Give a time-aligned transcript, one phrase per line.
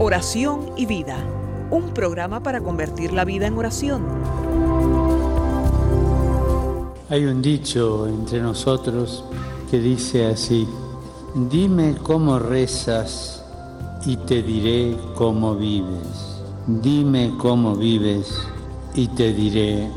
[0.00, 1.16] Oración y vida,
[1.70, 4.04] un programa para convertir la vida en oración.
[7.08, 9.24] Hay un dicho entre nosotros
[9.74, 10.68] que dice así,
[11.34, 13.42] dime cómo rezas
[14.06, 16.38] y te diré cómo vives.
[16.68, 18.32] Dime cómo vives
[18.94, 19.90] y te diré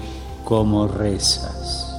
[0.45, 1.95] cómo rezas.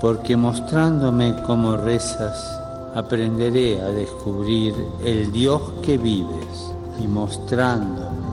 [0.00, 2.58] Porque mostrándome cómo rezas,
[2.96, 8.26] aprenderé a descubrir el Dios que vives y mostrándome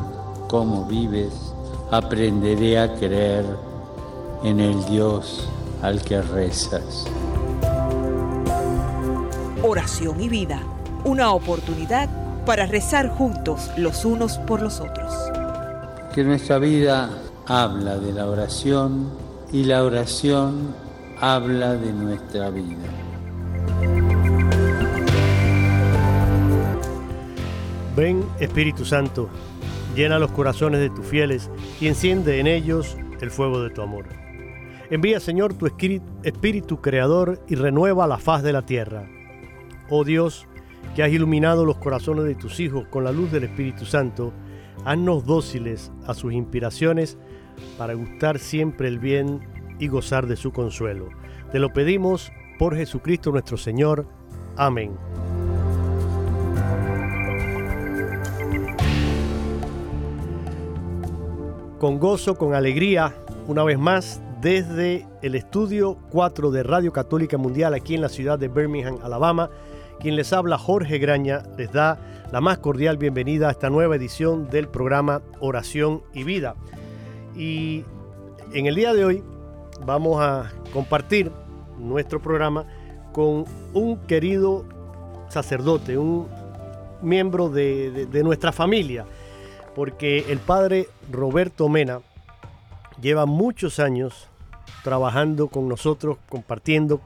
[0.47, 1.53] cómo vives,
[1.91, 3.45] aprenderé a creer
[4.43, 5.47] en el Dios
[5.83, 7.05] al que rezas.
[9.61, 10.61] Oración y vida,
[11.03, 12.07] una oportunidad
[12.45, 15.13] para rezar juntos los unos por los otros.
[16.15, 17.09] Que nuestra vida
[17.45, 19.11] habla de la oración
[19.51, 20.73] y la oración
[21.19, 22.77] habla de nuestra vida.
[27.97, 29.27] Ven Espíritu Santo,
[29.93, 31.49] llena los corazones de tus fieles
[31.81, 34.05] y enciende en ellos el fuego de tu amor.
[34.89, 39.18] Envía Señor tu Espíritu Creador y renueva la faz de la tierra.
[39.91, 40.45] Oh Dios,
[40.95, 44.31] que has iluminado los corazones de tus hijos con la luz del Espíritu Santo,
[44.85, 47.17] haznos dóciles a sus inspiraciones
[47.77, 49.41] para gustar siempre el bien
[49.79, 51.09] y gozar de su consuelo.
[51.51, 54.05] Te lo pedimos por Jesucristo nuestro Señor.
[54.57, 54.95] Amén.
[61.79, 63.15] Con gozo, con alegría,
[63.47, 68.37] una vez más, desde el estudio 4 de Radio Católica Mundial aquí en la ciudad
[68.37, 69.49] de Birmingham, Alabama,
[69.99, 71.97] quien les habla Jorge Graña les da
[72.31, 76.55] la más cordial bienvenida a esta nueva edición del programa Oración y Vida.
[77.35, 77.83] Y
[78.53, 79.23] en el día de hoy
[79.85, 81.31] vamos a compartir
[81.77, 82.65] nuestro programa
[83.11, 84.65] con un querido
[85.29, 86.27] sacerdote, un
[87.01, 89.05] miembro de, nuestra familia
[89.75, 92.01] porque el padre Roberto Mena
[93.01, 94.27] lleva muchos años
[94.83, 97.01] trabajando con nosotros, compartiendo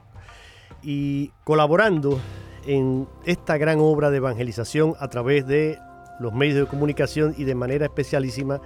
[0.82, 2.18] y colaborando
[2.66, 5.78] en esta gran obra de evangelización a través de
[6.20, 8.60] los medios de comunicación y de manera especialísima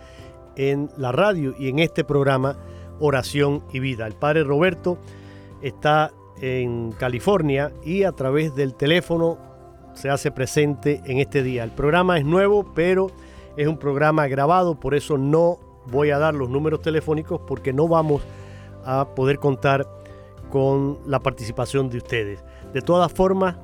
[0.57, 2.57] en la radio y en este programa
[3.01, 4.07] Oración y Vida.
[4.07, 4.99] El padre Roberto
[5.63, 9.39] está en California y a través del teléfono
[9.95, 11.65] se hace presente en este día.
[11.65, 13.09] El programa es nuevo, pero
[13.57, 15.59] es un programa grabado, por eso no
[15.91, 18.23] voy a dar los números telefónicos porque no vamos
[18.85, 19.89] a poder contar
[20.51, 22.45] con la participación de ustedes.
[22.73, 23.57] De todas formas,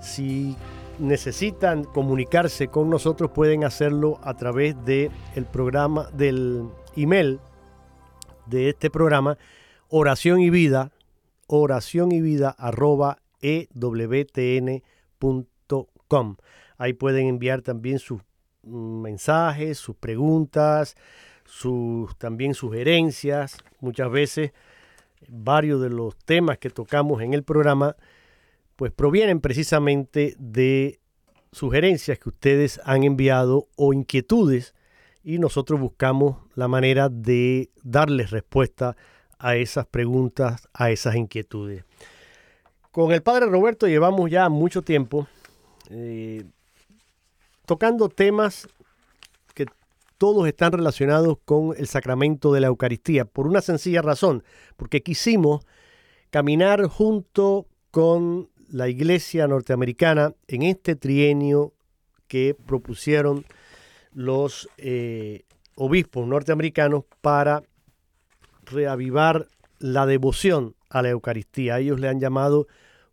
[0.00, 0.56] si
[0.98, 7.40] necesitan comunicarse con nosotros pueden hacerlo a través del el programa del email
[8.46, 9.38] de este programa
[9.88, 10.92] oración y vida
[11.46, 12.54] oración y vida
[13.40, 13.86] ewtn.com
[16.78, 18.20] ahí pueden enviar también sus
[18.62, 20.96] mensajes, sus preguntas,
[21.44, 23.58] sus también sugerencias.
[23.80, 24.52] Muchas veces
[25.28, 27.96] varios de los temas que tocamos en el programa
[28.80, 31.00] pues provienen precisamente de
[31.52, 34.74] sugerencias que ustedes han enviado o inquietudes
[35.22, 38.96] y nosotros buscamos la manera de darles respuesta
[39.38, 41.84] a esas preguntas, a esas inquietudes.
[42.90, 45.28] Con el padre Roberto llevamos ya mucho tiempo
[45.90, 46.44] eh,
[47.66, 48.66] tocando temas
[49.54, 49.66] que
[50.16, 54.42] todos están relacionados con el sacramento de la Eucaristía, por una sencilla razón,
[54.78, 55.66] porque quisimos
[56.30, 61.72] caminar junto con la Iglesia norteamericana en este trienio
[62.28, 63.44] que propusieron
[64.12, 65.42] los eh,
[65.74, 67.62] obispos norteamericanos para
[68.64, 69.48] reavivar
[69.78, 71.78] la devoción a la Eucaristía.
[71.78, 72.66] Ellos le han llamado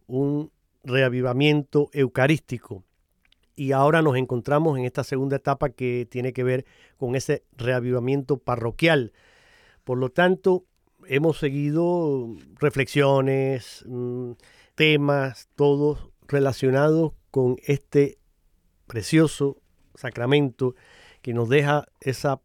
[0.06, 0.52] un
[0.84, 2.84] reavivamiento eucarístico
[3.56, 6.66] y ahora nos encontramos en esta segunda etapa que tiene que ver
[6.98, 9.14] con ese reavivamiento parroquial.
[9.84, 10.66] Por lo tanto,
[11.08, 14.32] hemos seguido reflexiones, mm,
[14.78, 18.20] temas, todos relacionados con este
[18.86, 19.58] precioso
[19.96, 20.76] sacramento
[21.24, 22.40] que nos deja esa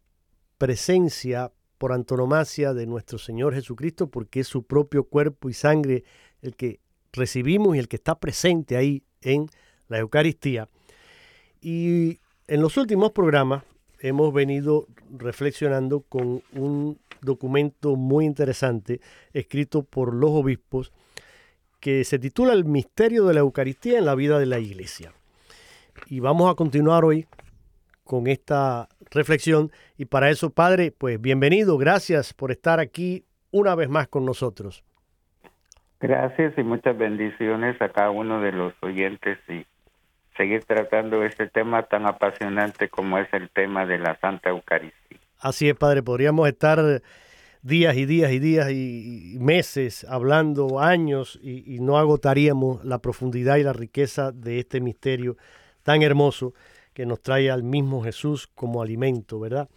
[0.57, 6.05] presencia por antonomasia de nuestro Señor Jesucristo, porque es su propio cuerpo y sangre
[6.41, 6.81] el que
[7.13, 9.51] recibimos y el que está presente ahí en
[9.89, 10.71] la Eucaristía.
[11.61, 13.63] Y en los últimos programas
[14.01, 19.03] hemos venido reflexionando con un documento muy interesante
[19.35, 20.93] escrito por los obispos
[21.83, 25.13] que se titula El misterio de la Eucaristía en la vida de la Iglesia.
[26.07, 27.27] Y vamos a continuar hoy
[28.05, 29.73] con esta reflexión.
[29.99, 34.85] Y para eso, Padre, pues bienvenido, gracias por estar aquí una vez más con nosotros.
[35.99, 39.67] Gracias y muchas bendiciones a cada uno de los oyentes y
[40.37, 45.19] seguir tratando este tema tan apasionante como es el tema de la Santa Eucaristía.
[45.41, 46.79] Así es, Padre, podríamos estar
[47.63, 53.63] días y días y días y, meses hablando, años, y, no agotaríamos la profundidad y
[53.63, 55.37] la riqueza de este misterio
[55.83, 56.55] tan hermoso
[56.93, 59.69] que nos trae al mismo Jesús como alimento, ¿verdad?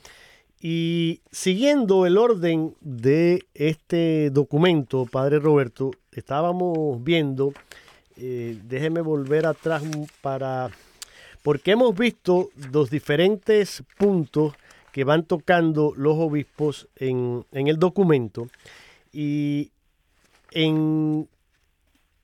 [0.60, 7.54] Y siguiendo el orden de este documento, Padre Roberto, estábamos viendo,
[8.18, 9.84] eh, déjeme volver atrás
[10.22, 10.70] para,
[11.44, 14.54] porque hemos visto los diferentes puntos
[14.96, 18.48] que van tocando los obispos en, en el documento
[19.12, 19.74] y
[20.52, 21.28] en,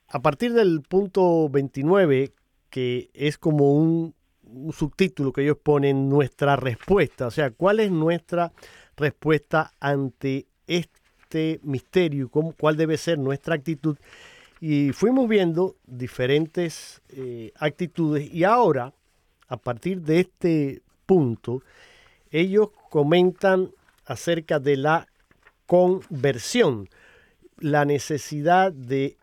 [0.08, 2.32] a partir del punto 29,
[2.70, 4.16] que es como un
[4.72, 8.54] subtítulo que ellos ponen, nuestra respuesta, o sea, cuál es nuestra
[8.96, 13.98] respuesta ante este misterio, cuál debe ser nuestra actitud.
[14.62, 18.34] Y fuimos viendo diferentes eh, actitudes.
[18.34, 18.94] Y ahora,
[19.50, 21.62] a partir de este punto,
[22.32, 23.72] ellos comentan
[24.06, 25.08] acerca de la
[25.66, 26.90] conversión,
[27.58, 29.18] la necesidad de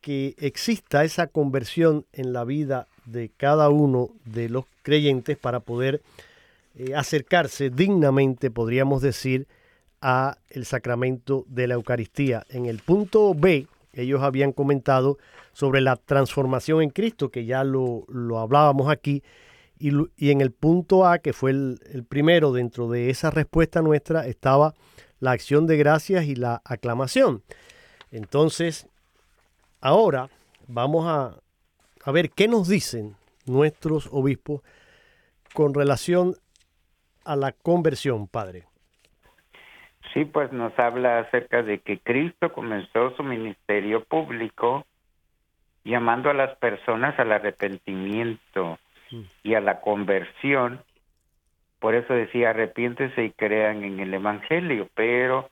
[0.00, 6.02] que exista esa conversión en la vida de cada uno de los creyentes para poder
[6.74, 9.46] eh, acercarse dignamente, podríamos decir,
[10.00, 12.44] a el sacramento de la Eucaristía.
[12.50, 15.18] En el punto B, ellos habían comentado
[15.52, 18.04] sobre la transformación en Cristo, que ya lo,
[18.38, 19.22] hablábamos aquí,
[19.78, 24.26] y, en el punto A, que fue el, el primero dentro de esa respuesta nuestra,
[24.26, 24.74] estaba
[25.20, 27.42] la acción de gracias y la aclamación.
[28.10, 28.88] Entonces,
[29.80, 30.28] ahora
[30.68, 31.36] vamos a,
[32.04, 34.62] a ver qué nos dicen nuestros obispos
[35.54, 36.34] con relación
[37.24, 38.64] a la conversión, Padre.
[40.12, 44.86] Sí, pues nos habla acerca de que Cristo comenzó su ministerio público
[45.84, 48.78] llamando a las personas al arrepentimiento.
[49.42, 50.80] Y a la conversión.
[51.78, 55.50] Por eso decía, arrepiéntese y crean en el Evangelio, pero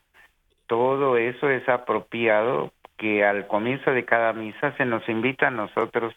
[0.66, 6.14] todo eso es apropiado que al comienzo de cada misa se nos invita a nosotros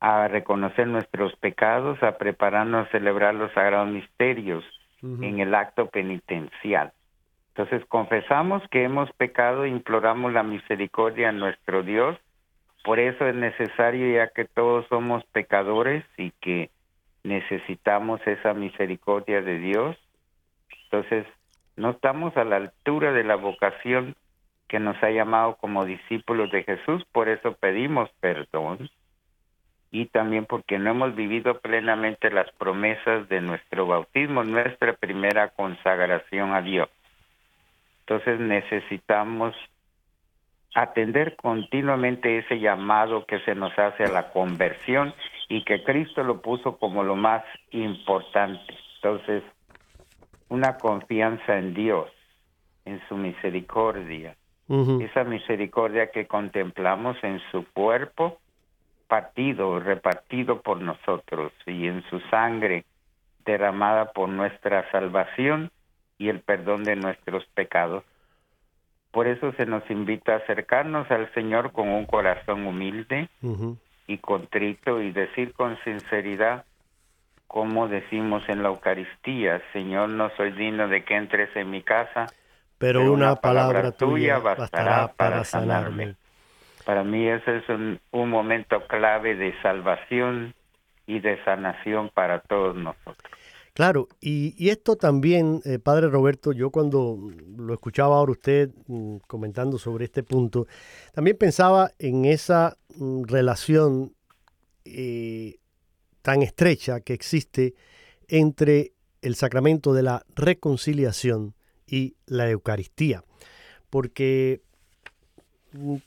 [0.00, 4.64] a reconocer nuestros pecados, a prepararnos a celebrar los sagrados misterios
[5.02, 6.92] en el acto penitencial.
[7.48, 12.18] Entonces confesamos que hemos pecado e imploramos la misericordia a nuestro Dios.
[12.84, 16.70] Por eso es necesario ya que todos somos pecadores y que
[17.26, 19.96] necesitamos esa misericordia de Dios.
[20.84, 21.26] Entonces
[21.76, 24.14] no estamos a la altura de la vocación
[24.68, 28.90] que nos ha llamado como discípulos de Jesús, por eso pedimos perdón
[29.92, 36.52] y también porque no hemos vivido plenamente las promesas de nuestro bautismo, nuestra primera consagración
[36.52, 36.88] a Dios.
[38.00, 39.54] Entonces necesitamos
[40.74, 45.14] atender continuamente ese llamado que se nos hace a la conversión
[45.48, 48.74] y que Cristo lo puso como lo más importante.
[48.96, 49.42] Entonces,
[50.48, 52.10] una confianza en Dios,
[52.84, 54.36] en su misericordia,
[54.68, 58.38] esa misericordia que contemplamos en su cuerpo,
[59.06, 62.84] partido, repartido por nosotros y en su sangre
[63.44, 65.70] derramada por nuestra salvación
[66.18, 68.02] y el perdón de nuestros pecados.
[69.12, 73.28] Por eso se nos invita a acercarnos al Señor con un corazón humilde
[74.06, 76.64] y contrito y decir con sinceridad,
[77.46, 82.26] como decimos en la Eucaristía, Señor, no soy digno de que entres en mi casa,
[82.78, 86.14] pero, una, palabra, tuya bastará para sanarme.
[86.84, 90.54] Para mí ese es un, momento clave de salvación
[91.06, 93.32] y de sanación para todos nosotros.
[93.76, 97.18] Claro, y, esto también, eh, Padre Roberto, yo cuando
[97.58, 100.66] lo escuchaba ahora usted mm, comentando sobre este punto,
[101.12, 104.14] también pensaba en esa mm, relación
[104.86, 105.56] eh,
[106.22, 107.74] tan estrecha que existe
[108.28, 111.54] entre el sacramento de la reconciliación
[111.86, 113.24] y la Eucaristía.
[113.90, 114.62] Porque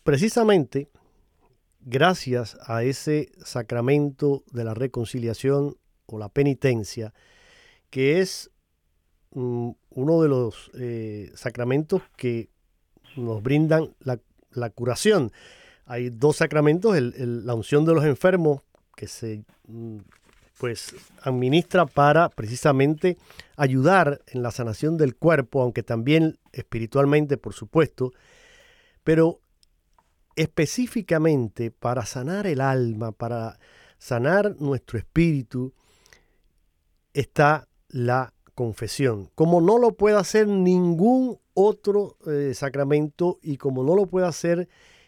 [0.02, 0.90] precisamente
[1.82, 5.76] gracias a ese sacramento de la reconciliación
[6.08, 7.14] o la penitencia,
[7.90, 8.52] que es
[9.32, 12.50] mm, uno de los eh, sacramentos que
[13.16, 15.32] nos brindan la, curación.
[15.86, 18.62] Hay dos sacramentos, la unción de los enfermos,
[18.96, 20.00] que se mm,
[20.60, 23.18] pues administra para precisamente
[23.56, 28.12] ayudar en la sanación del cuerpo, aunque también espiritualmente, por supuesto,
[29.06, 29.40] pero
[30.36, 33.58] específicamente para sanar el alma, para
[33.98, 35.74] sanar nuestro espíritu,
[37.14, 39.30] está la confesión.
[39.36, 44.68] Como no lo puede hacer ningún otro eh, sacramento y como no lo puede hacer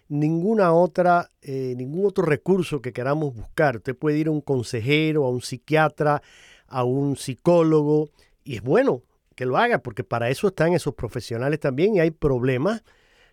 [0.09, 3.77] ninguna otra, eh, ningún otro recurso que queramos buscar.
[3.77, 6.21] Usted puede ir a un consejero, a un psiquiatra,
[6.67, 8.09] a un psicólogo,
[8.43, 9.03] y es bueno
[9.35, 12.83] que lo haga, porque para eso están esos profesionales también y hay problemas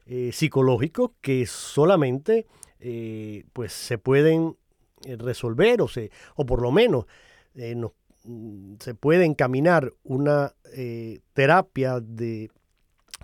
[0.07, 2.47] eh, psicológicos que solamente
[3.53, 4.57] pues se pueden
[5.05, 7.07] resolver o, se, o por lo menos
[7.55, 7.91] nos
[8.81, 12.51] se puede encaminar una eh, terapia de,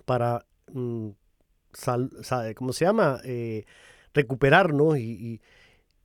[0.05, 1.09] para, mm,
[2.55, 3.21] ¿cómo se llama?
[3.25, 3.65] Eh,
[4.13, 5.41] recuperarnos y,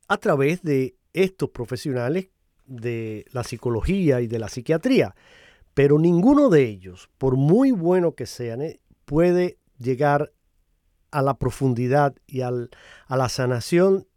[0.07, 2.29] a través de estos profesionales
[2.65, 5.15] de la psicología y de la psiquiatría.
[5.73, 10.33] Pero ninguno de ellos, por muy bueno que sean, eh, puede llegar
[11.11, 12.69] a la profundidad y al,
[13.07, 14.07] a la sanación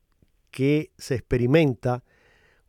[0.50, 2.04] que se experimenta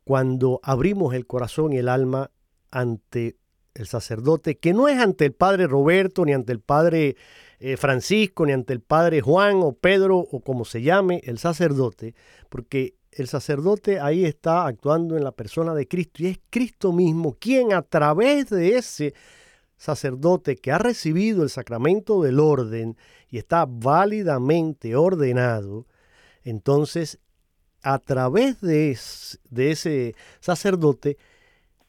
[0.04, 2.30] cuando abrimos el corazón y el alma
[2.70, 3.36] ante
[3.74, 7.16] el sacerdote, que no es ante el padre Roberto, ni ante el padre
[7.58, 12.14] eh, Francisco, ni ante el padre Juan o Pedro o como se llame el sacerdote,
[12.48, 17.36] porque el sacerdote ahí está actuando en la persona de Cristo y es Cristo mismo
[17.38, 19.14] quien a través de ese
[19.76, 22.96] sacerdote que ha recibido el sacramento del orden
[23.28, 25.86] y está válidamente ordenado,
[26.42, 27.18] entonces
[27.84, 31.18] a través de, ese sacerdote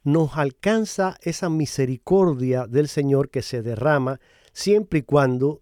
[0.04, 4.20] nos alcanza esa misericordia del Señor que se derrama
[4.52, 5.62] siempre y cuando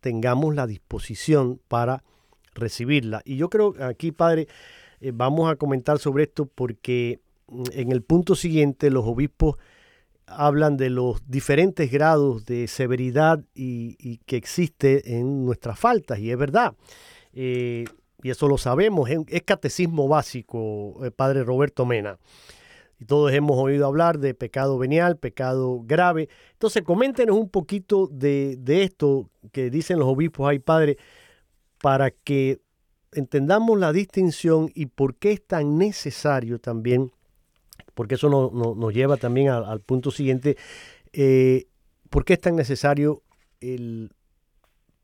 [0.00, 2.04] tengamos la disposición para
[2.54, 3.22] recibirla.
[3.24, 4.48] Y yo creo aquí, Padre,
[5.00, 9.56] eh, vamos a comentar sobre esto porque mm, en el punto siguiente los obispos
[10.26, 16.38] hablan de los diferentes grados de severidad y, que existe en nuestras faltas, y es
[16.38, 16.74] verdad.
[17.32, 17.84] Eh,
[18.22, 22.18] y eso lo sabemos, es, catecismo básico, eh, padre Roberto Mena.
[22.98, 26.28] Y todos hemos oído hablar de pecado venial, pecado grave.
[26.52, 30.98] Entonces, coméntenos un poquito de, esto que dicen los obispos ahí, padre,
[31.80, 32.60] para que
[33.12, 37.10] entendamos la distinción y por qué es tan necesario también,
[37.94, 40.58] porque eso nos lleva también al, punto siguiente,
[41.14, 41.68] eh,
[42.10, 43.22] por qué es tan necesario
[43.60, 44.12] el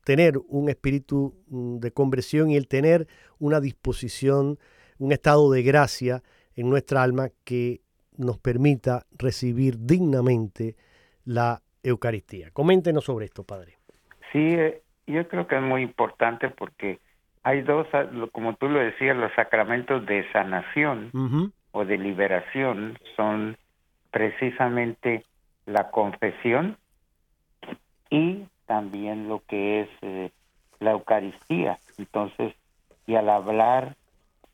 [0.07, 3.07] tener un espíritu mm, de conversión y el tener
[3.39, 4.57] una disposición,
[4.99, 6.21] un estado de gracia
[6.55, 7.81] en nuestra alma que
[8.17, 10.77] nos permita recibir dignamente
[11.25, 12.51] la Eucaristía.
[12.51, 13.79] Coméntenos sobre esto, Padre.
[14.31, 16.99] Sí, eh, yo creo que es muy importante porque
[17.43, 21.11] hay dos, ah, como tú lo decías, los sacramentos de sanación
[21.71, 23.57] o de liberación son
[24.11, 25.25] precisamente
[25.65, 26.77] la confesión
[28.09, 30.31] y también lo que es eh,
[30.79, 31.79] la Eucaristía.
[31.97, 32.53] Entonces,
[33.07, 33.95] y al hablar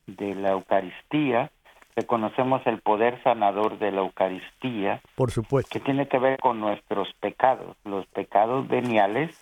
[0.07, 1.51] de la Eucaristía,
[1.95, 5.01] reconocemos el poder sanador de la Eucaristía.
[5.15, 5.69] Por supuesto.
[5.71, 9.37] Que tiene que ver con nuestros pecados, los pecados veniales,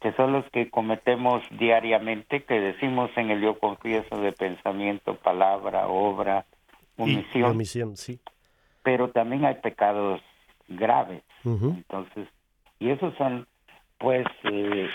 [0.00, 5.88] que son los que cometemos diariamente, que decimos en el yo confieso de pensamiento, palabra,
[5.88, 6.46] obra,
[6.96, 7.52] omisión.
[7.52, 8.20] omisión sí.
[8.82, 10.20] Pero también hay pecados
[10.68, 11.22] graves.
[11.44, 12.28] Entonces,
[12.80, 13.46] y esos son
[13.98, 14.88] pues eh,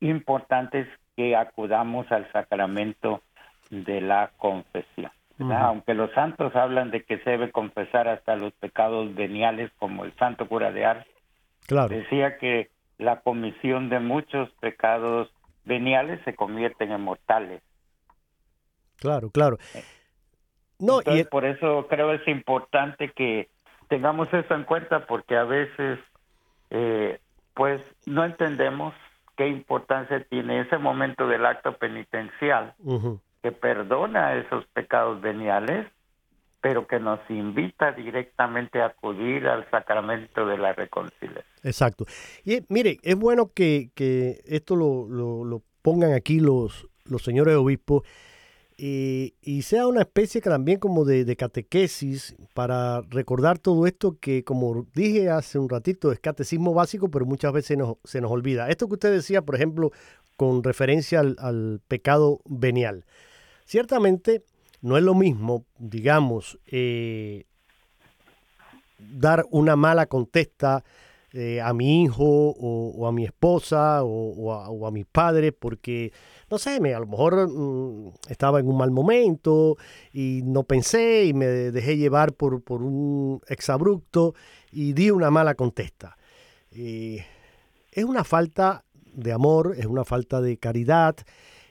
[0.00, 3.22] importante que acudamos al sacramento
[3.70, 5.10] de la confesión.
[5.50, 10.14] Aunque los santos hablan de que se debe confesar hasta los pecados veniales, como el
[10.14, 11.06] santo cura de Ars,
[11.88, 15.32] decía que la comisión de muchos pecados
[15.64, 17.62] veniales se convierten en mortales.
[18.96, 19.58] Claro, claro.
[20.78, 21.24] No, y...
[21.24, 23.48] por eso creo es importante que
[23.88, 25.98] tengamos eso en cuenta porque a veces
[26.70, 27.18] eh,
[27.54, 28.94] pues no entendemos
[29.36, 32.74] qué importancia tiene ese momento del acto penitencial
[33.42, 35.86] que perdona esos pecados veniales,
[36.60, 41.44] pero que nos invita directamente a acudir al sacramento de la reconciliación.
[41.62, 42.06] Exacto.
[42.44, 43.90] Y mire, es bueno que,
[44.46, 48.02] esto lo, lo, pongan aquí los, los señores obispos
[48.76, 55.30] y, sea una especie también como de, catequesis para recordar todo esto que, como dije
[55.30, 58.68] hace un ratito, es catecismo básico, pero muchas veces se nos olvida.
[58.68, 59.92] Esto que usted decía, por ejemplo,
[60.36, 63.04] con referencia al, pecado venial.
[63.64, 64.42] Ciertamente
[64.82, 67.44] no es lo mismo, digamos, eh,
[68.98, 70.84] dar una mala contesta
[71.32, 76.12] eh, a mi hijo o, a mi esposa o, a, mis padres porque,
[76.50, 79.76] no sé, me, a lo mejor mm, estaba en un mal momento
[80.12, 84.34] y no pensé y me dejé llevar por, por un exabrupto
[84.72, 86.16] y di una mala contesta.
[86.70, 88.84] es una falta
[89.14, 91.16] de amor, es una falta de caridad,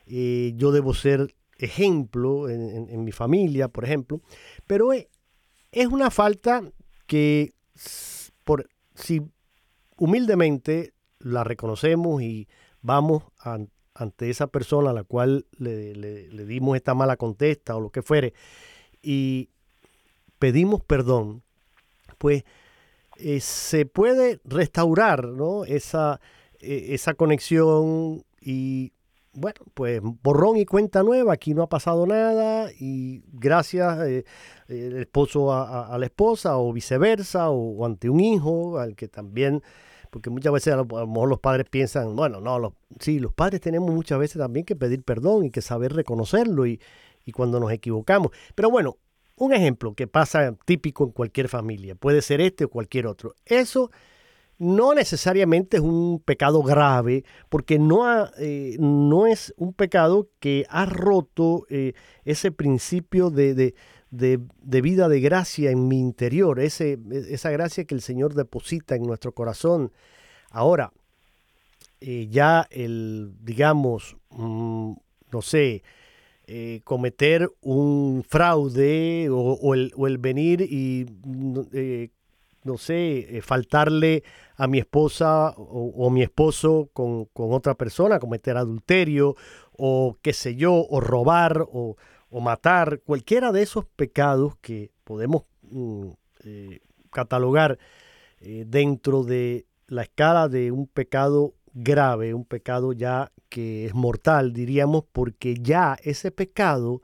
[0.06, 4.22] yo debo ser ejemplo en, mi familia, por ejemplo,
[4.68, 5.08] pero es,
[5.88, 6.64] una falta
[7.08, 7.54] que
[8.44, 9.22] por, si
[9.98, 12.48] humildemente la reconocemos y
[12.82, 13.24] vamos
[13.96, 18.34] ante esa persona a la cual le, dimos esta mala contesta o lo que fuere
[19.02, 19.50] y
[20.40, 21.44] pedimos perdón,
[22.18, 22.44] pues
[23.18, 25.66] eh, se puede restaurar ¿no?
[25.66, 26.20] esa,
[26.60, 28.94] eh, esa conexión y
[29.34, 34.26] bueno, pues borrón y cuenta nueva, aquí no ha pasado nada y gracias eh,
[34.68, 39.64] el esposo a, la esposa o viceversa o, ante un hijo al que también,
[40.14, 43.62] porque muchas veces a lo, mejor los padres piensan, bueno, no, los, sí, los padres
[43.62, 46.80] tenemos muchas veces también que pedir perdón y que saber reconocerlo y,
[47.26, 48.32] y cuando nos equivocamos.
[48.54, 48.98] Pero bueno,
[49.38, 53.34] un ejemplo que pasa típico en cualquier familia, puede ser este o cualquier otro.
[53.44, 53.90] Eso
[54.60, 60.86] no necesariamente es un pecado grave, porque no, eh, no es un pecado que ha
[60.86, 61.94] roto eh,
[62.24, 63.74] ese principio de,
[64.82, 69.34] vida de gracia en mi interior, ese, esa gracia que el Señor deposita en nuestro
[69.34, 69.92] corazón.
[70.50, 70.92] Ahora,
[72.02, 74.94] eh, ya el, digamos, mm,
[75.32, 75.84] no sé,
[76.84, 81.06] cometer un fraude o, el, o, el, venir y
[82.64, 84.24] no sé, eh, faltarle
[84.56, 89.36] a mi esposa o, mi esposo con, otra persona, cometer adulterio
[89.76, 91.98] o qué sé yo, o robar o,
[92.42, 96.08] matar, cualquiera de esos pecados que podemos mm,
[96.46, 96.80] eh,
[97.12, 97.78] catalogar
[98.40, 104.54] eh, dentro de la escala de un pecado grave, un pecado ya que es mortal,
[104.54, 107.02] diríamos, porque ya ese pecado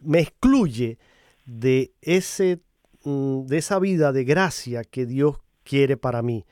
[0.00, 0.98] me excluye
[1.46, 2.60] de ese
[3.06, 6.44] Mm, de esa vida de gracia que Dios quiere para mí.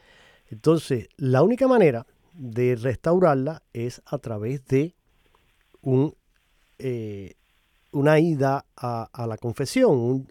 [0.46, 4.94] Entonces, la única manera de restaurarla es a través de
[5.80, 6.14] un,
[6.78, 7.34] eh,
[7.94, 10.26] una ida a, la confesión,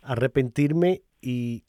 [0.00, 1.64] arrepentirme y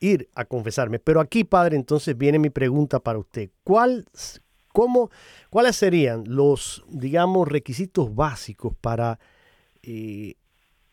[0.00, 0.98] ir a confesarme.
[0.98, 3.50] Pero aquí, Padre, entonces viene mi pregunta para usted.
[3.64, 4.04] ¿Cuál,
[4.72, 5.10] cómo,
[5.50, 9.18] ¿Cuáles serían los, digamos, requisitos básicos para
[9.82, 10.34] eh,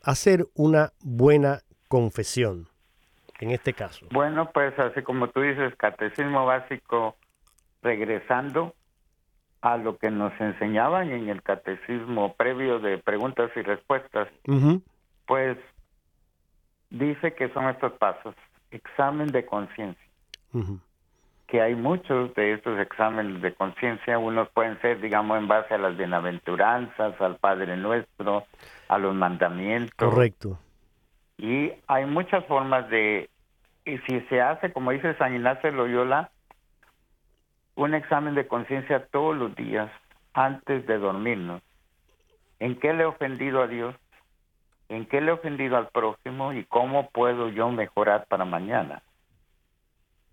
[0.03, 2.67] hacer una buena confesión,
[3.39, 4.07] en este caso?
[4.11, 7.15] Bueno, pues así como tú dices, catecismo básico,
[7.81, 8.75] regresando
[9.65, 14.27] a lo que nos enseñaban en el catecismo previo de preguntas y respuestas,
[15.25, 15.57] pues
[16.91, 18.35] dice que son estos pasos.
[18.69, 20.05] Examen de conciencia.
[21.47, 25.79] Que hay muchos de estos exámenes de conciencia, unos pueden ser, digamos, en base a
[25.79, 28.45] las bienaventuranzas, al Padre Nuestro,
[28.87, 29.95] a los mandamientos.
[29.97, 30.59] Correcto.
[31.39, 33.31] Y hay muchas formas de,
[33.83, 36.29] y si se hace, como dice San Ignacio Loyola,
[37.75, 39.91] un examen de conciencia todos los días
[40.33, 41.61] antes de dormirnos.
[42.59, 43.95] ¿En qué le he ofendido a Dios?
[44.87, 46.53] ¿En qué le he ofendido al próximo?
[46.53, 49.01] ¿Y cómo puedo yo mejorar para mañana?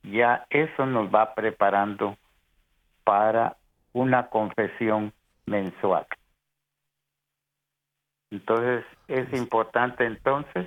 [0.03, 2.17] Ya eso nos va preparando
[3.05, 3.57] para
[3.93, 5.13] una confesión
[5.47, 6.07] mensual.
[8.31, 10.67] Entonces, es importante entonces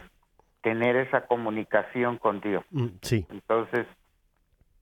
[0.61, 2.63] tener esa comunicación con Dios.
[2.71, 3.25] Mm, sí.
[3.29, 3.87] Entonces,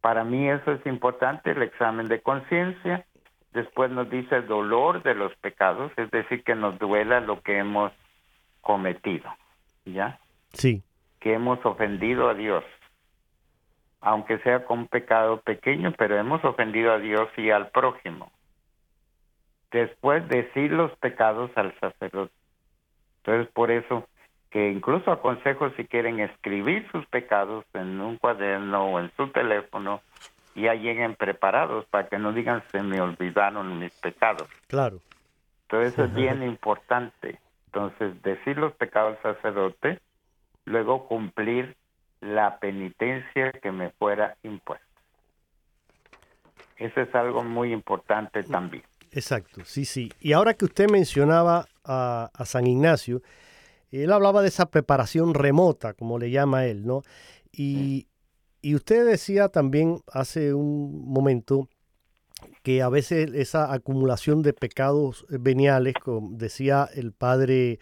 [0.03, 3.05] para mí eso es importante, el examen de conciencia.
[3.53, 7.57] Después nos dice el dolor de los pecados, es decir, que nos duela lo que
[7.57, 7.93] hemos
[8.59, 9.33] cometido,
[9.85, 10.19] ¿ya?
[10.51, 10.83] Sí.
[11.21, 12.65] Que hemos ofendido a Dios,
[14.01, 18.29] aunque sea con pecado pequeño, pero hemos ofendido a Dios y al prójimo.
[19.71, 22.33] Después decir los pecados al sacerdote.
[23.19, 24.05] Entonces, por eso
[24.53, 30.01] que incluso aconsejo si quieren escribir sus pecados en un cuaderno o en su teléfono,
[30.53, 34.47] ya lleguen preparados para que no digan se me olvidaron mis pecados.
[34.67, 34.99] Claro.
[35.63, 37.39] Entonces eso es bien importante.
[37.65, 39.99] Entonces, decir los pecados al sacerdote,
[40.65, 41.75] luego cumplir
[42.21, 44.85] la penitencia que me fuera impuesta.
[46.77, 48.83] Eso es algo muy importante también.
[49.11, 50.11] Exacto, sí, sí.
[50.19, 53.23] Y ahora que usted mencionaba a, a San Ignacio,
[54.01, 57.03] él hablaba de esa preparación remota, como le llama él, ¿no?
[57.51, 58.07] Y,
[58.63, 61.67] usted decía también hace un momento
[62.63, 67.79] que a veces esa acumulación de pecados veniales, como decía el padre,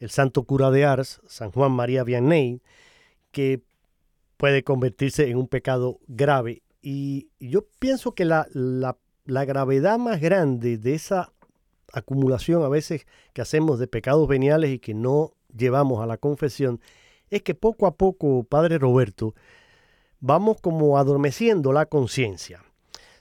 [0.00, 2.60] el santo cura de Ars, San Juan María Vianney,
[3.30, 3.62] que
[4.36, 6.62] puede convertirse en un pecado grave.
[6.82, 11.32] Y yo pienso que la, la gravedad más grande de esa
[11.92, 16.80] acumulación a veces que hacemos de pecados veniales y que no llevamos a la confesión
[17.30, 19.34] es que poco a poco, Padre Roberto,
[20.20, 22.62] vamos como adormeciendo la conciencia.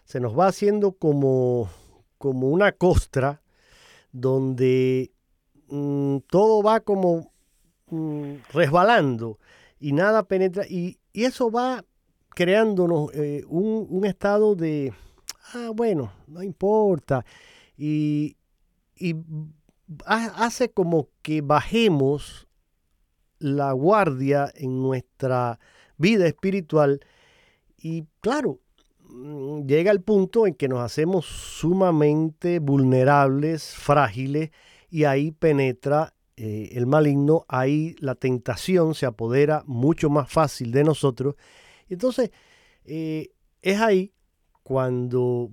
[0.05, 1.69] Se nos va haciendo como,
[2.17, 3.41] como una costra
[4.11, 5.11] donde
[5.67, 7.31] mm, todo va como
[7.89, 9.39] mm, resbalando
[9.79, 11.85] y nada penetra y, eso va
[12.29, 14.91] creándonos eh, un, estado de,
[15.53, 17.23] ah, bueno, no importa,
[17.77, 18.35] y,
[18.95, 19.15] y
[20.05, 22.47] hace como que bajemos
[23.39, 25.59] la guardia en nuestra
[25.97, 27.01] vida espiritual
[27.77, 28.59] y claro,
[29.09, 34.51] mm, llega el punto en que nos hacemos sumamente vulnerables, frágiles
[34.89, 40.83] y ahí penetra eh, el maligno, ahí la tentación se apodera mucho más fácil de
[40.83, 41.35] nosotros.
[41.89, 42.31] Entonces,
[42.85, 44.13] eh, es ahí
[44.63, 45.51] cuando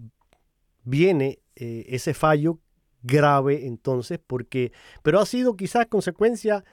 [0.84, 2.60] viene eh, ese fallo
[3.02, 6.64] grave entonces, porque, pero ha sido quizás consecuencia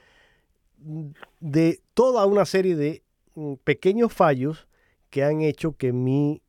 [1.39, 3.03] de toda una serie de
[3.35, 4.67] mm, pequeños fallos
[5.09, 6.41] que han hecho que mi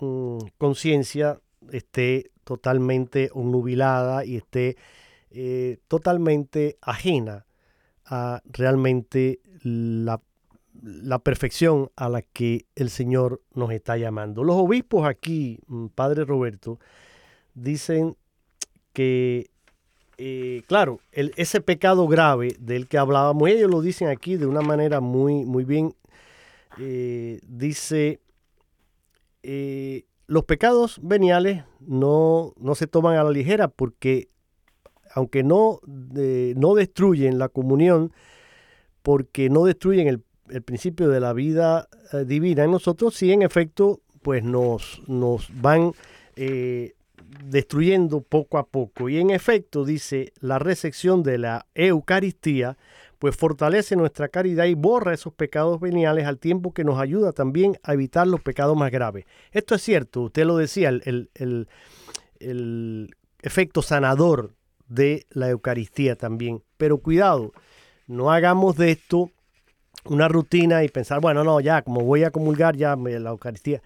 [0.00, 4.76] mm, conciencia esté totalmente nubilada y esté
[5.30, 7.46] eh, totalmente ajena
[8.06, 10.22] a realmente la,
[10.82, 14.42] la, perfección a la que el Señor nos está llamando.
[14.44, 16.78] Los obispos aquí, mm, Padre Roberto,
[17.52, 18.16] dicen
[18.98, 19.50] que
[20.16, 24.98] eh, claro, ese pecado grave del que hablábamos, ellos lo dicen aquí de una manera
[24.98, 25.94] muy, muy bien.
[26.80, 28.18] Eh, dice,
[29.44, 34.28] eh, los pecados veniales no, no, se toman a la ligera porque
[35.14, 38.12] aunque no, no destruyen la comunión,
[39.02, 41.88] porque no destruyen el, el principio de la vida
[42.26, 45.92] divina en nosotros, sí en efecto pues nos, nos van
[47.44, 49.08] destruyendo poco a poco.
[49.08, 52.76] Y en efecto, dice, la recepción de la Eucaristía,
[53.18, 57.78] pues fortalece nuestra caridad y borra esos pecados veniales al tiempo que nos ayuda también
[57.82, 59.24] a evitar los pecados más graves.
[59.50, 61.30] Esto es cierto, usted lo decía, el,
[62.38, 64.54] el efecto sanador
[64.88, 66.62] de la Eucaristía también.
[66.76, 67.52] Pero cuidado,
[68.06, 69.30] no hagamos de esto
[70.04, 73.82] una rutina y pensar, bueno, no, ya, como voy a comulgar ya la Eucaristía.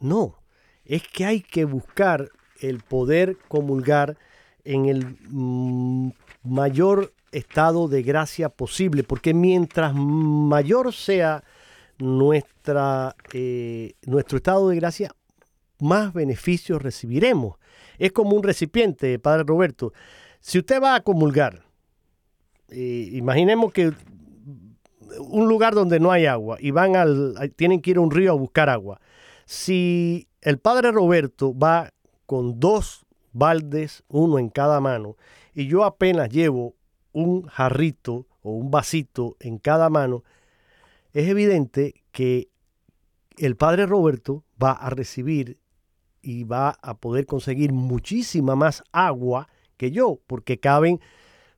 [0.00, 0.38] No,
[0.84, 2.30] es que hay que buscar
[2.62, 4.16] el poder comulgar
[4.64, 6.10] en el mm,
[6.44, 11.42] mayor estado de gracia posible, porque mientras mayor sea
[11.98, 15.14] nuestra, eh, nuestro estado de gracia,
[15.80, 17.56] más beneficios recibiremos.
[17.98, 19.92] Es como un recipiente, Padre Roberto.
[20.40, 21.64] Si usted va a comulgar,
[22.68, 23.92] eh, imaginemos que
[25.18, 28.32] un lugar donde no hay agua y van al, tienen que ir a un río
[28.32, 29.00] a buscar agua.
[29.44, 31.90] Si el Padre Roberto va
[32.32, 35.18] con dos baldes, uno en cada mano,
[35.52, 36.76] y yo apenas llevo
[37.12, 40.24] un jarrito o un vasito en cada mano,
[41.12, 42.48] es evidente que
[43.36, 45.58] el padre Roberto va a recibir
[46.22, 51.00] y va a poder conseguir muchísima más agua que yo, porque caben,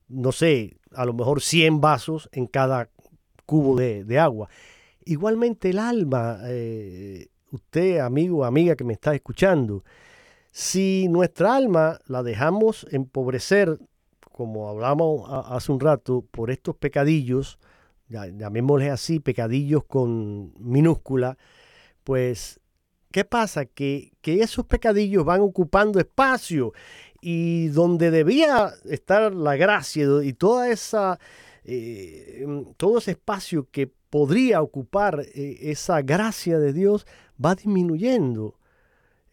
[0.09, 2.91] no sé, a lo mejor 100 vasos en cada
[3.47, 4.49] cubo de, agua.
[5.05, 9.85] Igualmente el alma, eh, usted, amigo, amiga que me está escuchando,
[10.57, 13.77] si nuestra alma la dejamos empobrecer,
[14.31, 17.59] como hablamos hace un rato, por estos pecadillos,
[18.09, 21.37] llamémosles así, pecadillos con minúscula,
[22.05, 22.61] pues,
[23.11, 23.65] ¿qué pasa?
[23.65, 26.73] Que, esos pecadillos van ocupando espacio
[27.21, 31.19] y donde debía estar la gracia y toda esa,
[31.65, 37.09] eh, todo ese espacio que podría ocupar eh, esa gracia de Dios
[37.45, 38.55] va disminuyendo.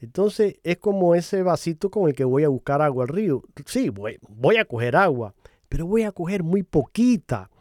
[0.01, 3.43] Entonces es como ese vasito con el que voy a buscar agua al río.
[3.67, 4.17] Sí, voy,
[4.57, 5.35] a coger agua,
[5.69, 7.51] pero voy a coger muy poquita.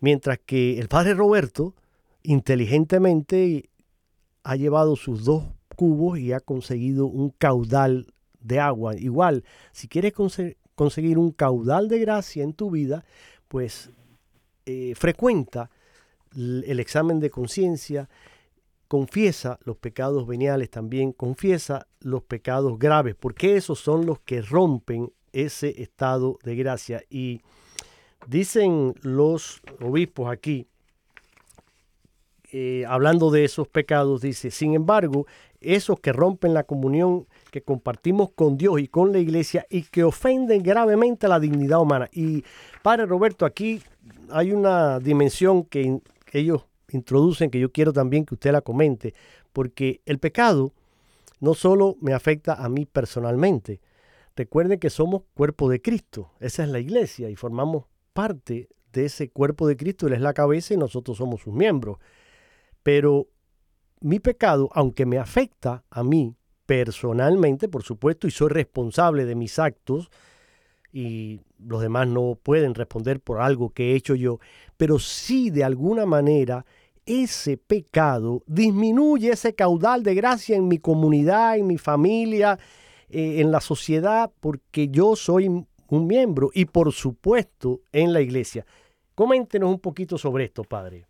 [0.00, 1.74] Mientras que el padre Roberto
[2.22, 3.70] inteligentemente
[4.44, 8.06] ha llevado sus dos cubos y ha conseguido un caudal
[8.40, 8.96] de agua.
[8.96, 10.12] Igual, si quieres
[10.76, 13.04] conseguir un caudal de gracia en tu vida,
[13.48, 13.90] pues
[14.64, 15.70] eh, frecuenta
[16.36, 18.08] el examen de conciencia,
[18.94, 25.12] confiesa los pecados veniales también, confiesa los pecados graves, porque esos son los que rompen
[25.32, 27.02] ese estado de gracia.
[27.10, 27.40] Y
[28.28, 30.68] dicen los obispos aquí,
[32.52, 35.26] eh, hablando de esos pecados, dice, sin embargo,
[35.60, 40.04] esos que rompen la comunión que compartimos con Dios y con la iglesia y que
[40.04, 42.08] ofenden gravemente la dignidad humana.
[42.12, 42.44] Y
[42.80, 43.82] Padre Roberto, aquí
[44.30, 45.98] hay una dimensión que
[46.30, 46.62] ellos
[46.96, 49.14] introducen que yo quiero también que usted la comente,
[49.52, 50.72] porque el pecado
[51.40, 53.80] no solo me afecta a mí personalmente.
[54.36, 59.28] Recuerden que somos cuerpo de Cristo, esa es la iglesia y formamos parte de ese
[59.28, 61.98] cuerpo de Cristo, Él es la cabeza y nosotros somos sus miembros.
[62.82, 63.28] Pero
[64.00, 69.58] mi pecado, aunque me afecta a mí personalmente, por supuesto, y soy responsable de mis
[69.58, 70.10] actos,
[70.92, 74.38] y los demás no pueden responder por algo que he hecho yo,
[74.76, 76.64] pero sí de alguna manera
[77.06, 82.58] ese pecado disminuye ese caudal de gracia en mi comunidad, en mi familia,
[83.10, 88.64] eh, en la sociedad, porque yo soy un miembro y por supuesto en la iglesia.
[89.14, 91.06] Coméntenos un poquito sobre esto, Padre.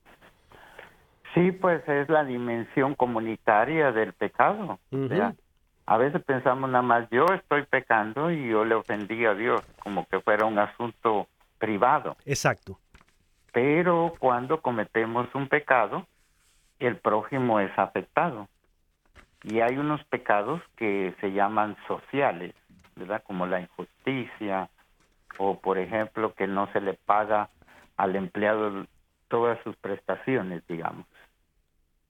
[1.35, 4.79] Sí, pues es la dimensión comunitaria del pecado.
[5.87, 10.07] a veces pensamos nada más, yo estoy pecando y yo le ofendí a Dios, como
[10.07, 11.27] que fuera un asunto
[11.59, 12.17] privado.
[12.25, 12.79] Exacto.
[13.55, 16.09] Pero cuando cometemos un pecado,
[16.81, 18.49] el prójimo es afectado.
[19.45, 22.53] Y hay unos pecados que se llaman sociales,
[22.97, 23.23] ¿verdad?
[23.25, 24.69] Como la injusticia
[25.39, 27.49] o, por ejemplo, que no se le paga
[27.97, 28.87] al empleado
[29.29, 31.07] todas sus prestaciones, digamos.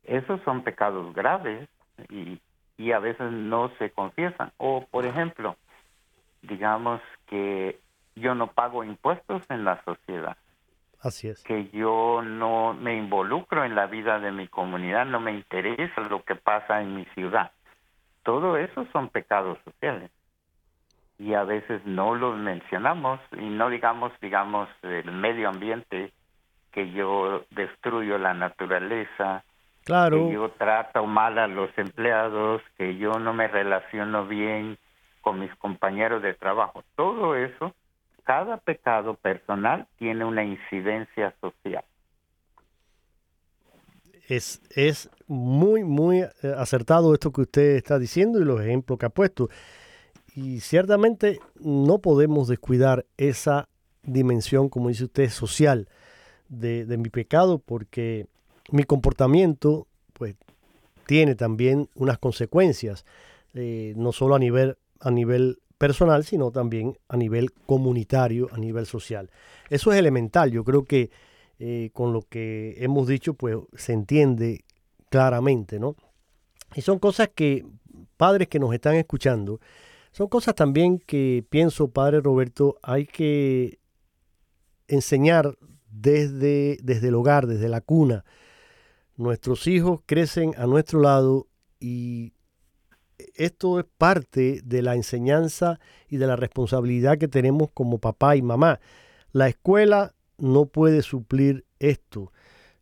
[0.04, 1.68] Esos son pecados graves
[2.08, 2.40] y,
[2.78, 4.50] y a veces no se confiesan.
[4.56, 5.56] O, por ejemplo,
[6.40, 7.78] digamos que
[8.16, 10.38] yo no pago impuestos en la sociedad.
[11.04, 11.44] Así es.
[11.44, 16.24] Que yo no me involucro en la vida de mi comunidad, no me interesa lo
[16.24, 17.52] que pasa en mi ciudad.
[18.22, 20.10] Todo eso son pecados sociales.
[21.18, 26.10] Y a veces no los mencionamos y no digamos, digamos, el medio ambiente,
[26.72, 29.44] que yo destruyo la naturaleza,
[29.84, 30.16] claro.
[30.16, 34.78] que yo trato mal a los empleados, que yo no me relaciono bien
[35.20, 36.82] con mis compañeros de trabajo.
[36.96, 37.74] Todo eso
[38.24, 41.84] cada pecado personal tiene una incidencia social.
[44.28, 49.06] Es, es muy, muy eh, acertado esto que usted está diciendo y los ejemplos que
[49.06, 49.50] ha puesto.
[50.34, 53.68] Y ciertamente no podemos descuidar esa
[54.02, 55.88] dimensión, como dice usted, social
[56.48, 58.26] de, mi pecado, porque
[58.70, 60.36] mi comportamiento, pues,
[61.06, 63.04] tiene también unas consecuencias,
[63.54, 68.86] eh, no solo a nivel, a nivel personal, sino también a nivel comunitario, a nivel
[68.86, 69.30] social.
[69.70, 71.10] Eso es elemental, yo creo que
[71.58, 74.64] eh, con lo que hemos dicho, pues se entiende
[75.08, 75.96] claramente, ¿no?
[76.74, 77.64] Y son cosas que,
[78.16, 79.60] padres que nos están escuchando,
[80.10, 83.78] son cosas también que pienso, padre Roberto, hay que
[84.88, 85.56] enseñar
[85.90, 88.24] desde, desde el hogar, desde la cuna.
[89.16, 91.46] Nuestros hijos crecen a nuestro lado
[91.78, 92.32] y
[93.34, 98.42] esto es parte de la enseñanza y de la responsabilidad que tenemos como papá y
[98.42, 98.80] mamá.
[99.32, 102.32] La escuela no puede suplir esto.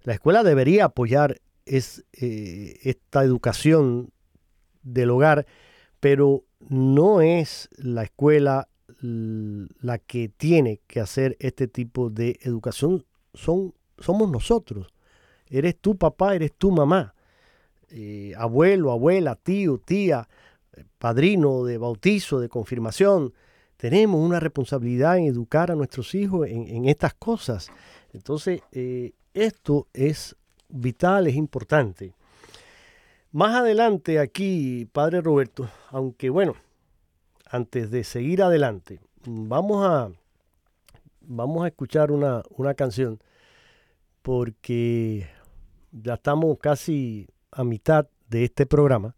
[0.03, 4.13] La escuela debería apoyar es, eh, esta educación
[4.83, 5.47] del hogar,
[6.01, 8.69] pero no es la escuela
[9.01, 13.05] la que tiene que hacer este tipo de educación.
[13.35, 14.93] Son, somos nosotros.
[15.47, 17.15] Eres tu papá, eres tu mamá.
[17.95, 20.27] Eh, abuelo, abuela, tío, tía,
[20.99, 23.35] padrino de bautizo, de confirmación.
[23.77, 27.71] Tenemos una responsabilidad en educar a nuestros hijos en, estas cosas.
[28.15, 30.37] Entonces, eh, esto es
[30.71, 32.15] vital, es importante.
[33.31, 36.55] Más adelante aquí, Padre Roberto, aunque bueno,
[37.51, 40.11] antes de seguir adelante, vamos a,
[41.21, 43.21] vamos a escuchar una, una canción
[44.23, 45.29] porque
[45.91, 49.15] ya estamos casi a mitad de este programa.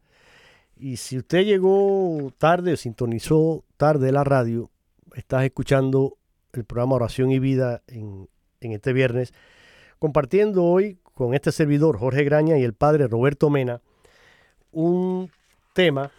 [0.77, 4.71] Y si usted llegó tarde o sintonizó tarde la radio,
[5.15, 6.17] estás escuchando
[6.53, 8.29] el programa Oración y Vida en,
[8.61, 9.33] este viernes,
[9.99, 13.83] compartiendo hoy con este servidor Jorge Graña y el padre Roberto Mena
[14.73, 15.31] un
[15.75, 16.11] tema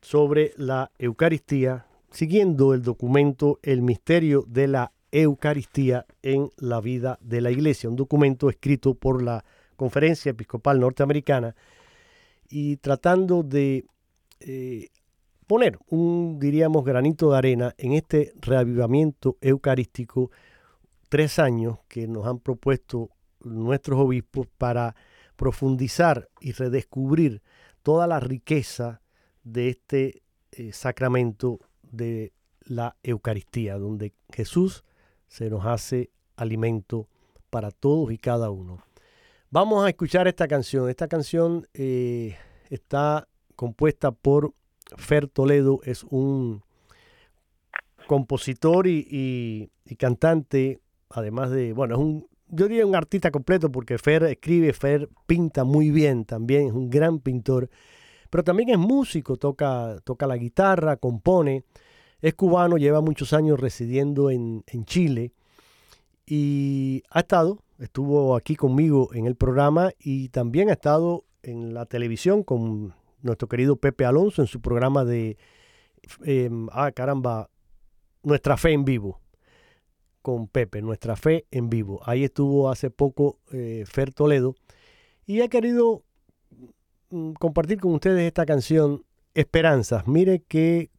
[0.00, 7.40] sobre la Eucaristía, siguiendo el documento El misterio de la Eucaristía en la vida de
[7.40, 9.44] la Iglesia, un documento escrito por la
[9.76, 11.54] Conferencia Episcopal Norteamericana
[12.48, 13.84] y tratando de
[14.40, 14.88] eh,
[15.46, 20.30] poner un, diríamos, granito de arena en este reavivamiento eucarístico,
[21.08, 23.10] tres años que nos han propuesto
[23.40, 24.96] nuestros obispos para
[25.36, 27.42] profundizar y redescubrir
[27.82, 29.00] toda la riqueza
[29.44, 34.84] de este eh, sacramento de la Eucaristía, donde Jesús
[35.28, 37.08] se nos hace alimento
[37.50, 38.85] para todos y cada uno.
[39.56, 40.90] Vamos a escuchar esta canción.
[40.90, 42.36] Esta canción eh,
[42.68, 44.52] está compuesta por
[44.98, 46.62] Fer Toledo, es un
[48.06, 54.24] compositor y, cantante, además de, bueno, es un, yo diría un artista completo porque Fer
[54.24, 57.70] escribe, Fer pinta muy bien también, es un gran pintor,
[58.28, 61.64] pero también es músico, toca, toca la guitarra, compone,
[62.20, 65.32] es cubano, lleva muchos años residiendo en, en Chile
[66.26, 71.86] y ha estado estuvo aquí conmigo en el programa y también ha estado en la
[71.86, 75.36] televisión con nuestro querido Pepe Alonso en su programa de,
[76.24, 77.50] em, ah, caramba,
[78.22, 79.20] Nuestra Fe en Vivo
[80.22, 82.00] con Pepe, Nuestra Fe en Vivo.
[82.04, 84.56] Ahí estuvo hace poco eh, Fer Toledo
[85.24, 86.02] y he querido
[87.10, 90.08] mm, compartir con ustedes esta canción Esperanzas.
[90.08, 90.90] Mire qué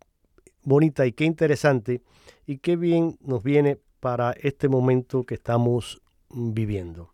[0.63, 2.01] bonita y qué interesante
[2.45, 6.01] y qué bien nos viene para este momento que estamos
[6.37, 7.09] viviendo.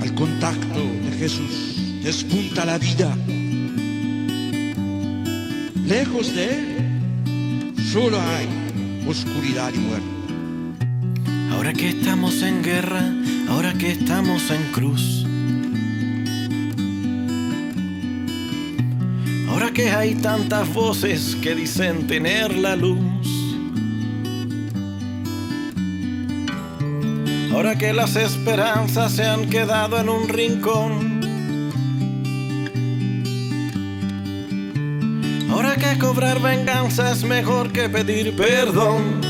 [0.00, 3.16] Al contacto de Jesús despunta la vida.
[5.84, 8.48] Lejos de él solo hay
[9.08, 10.06] oscuridad y muerte.
[11.50, 13.02] Ahora que estamos en guerra,
[13.48, 15.26] ahora que estamos en cruz.
[19.88, 22.98] Hay tantas voces que dicen tener la luz.
[27.52, 31.20] Ahora que las esperanzas se han quedado en un rincón.
[35.50, 39.20] Ahora que cobrar venganza es mejor que pedir perdón.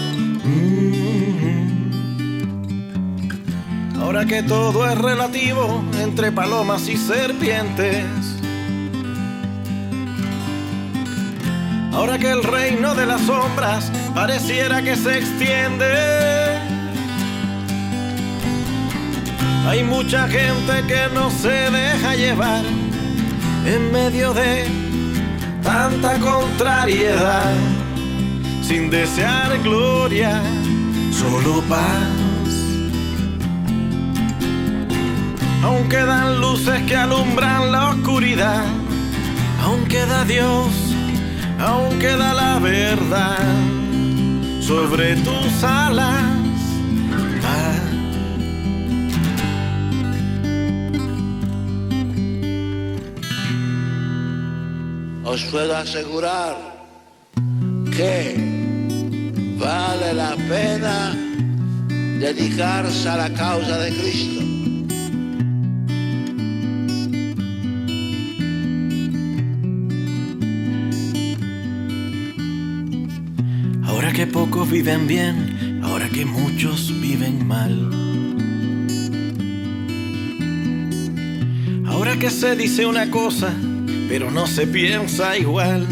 [4.00, 8.29] Ahora que todo es relativo entre palomas y serpientes.
[11.92, 16.58] Ahora que el reino de las sombras pareciera que se extiende.
[19.66, 22.62] Hay mucha gente que no se deja llevar
[23.66, 24.64] en medio de
[25.62, 27.52] tanta contrariedad,
[28.62, 30.40] sin desear gloria,
[31.12, 32.30] solo paz.
[35.62, 38.64] Aún quedan luces que alumbran la oscuridad,
[39.62, 40.72] aún queda Dios,
[41.60, 43.38] aún queda la verdad
[44.60, 46.22] sobre tus alas.
[47.44, 47.90] va.
[55.32, 56.56] os puedo asegurar
[57.96, 58.34] que
[59.58, 61.14] vale la pena
[62.18, 64.39] dedicarse a la causa de Cristo.
[74.20, 77.90] Que pocos viven bien, ahora que muchos viven mal.
[81.86, 83.50] Ahora que se dice una cosa,
[84.10, 85.86] pero no se piensa igual.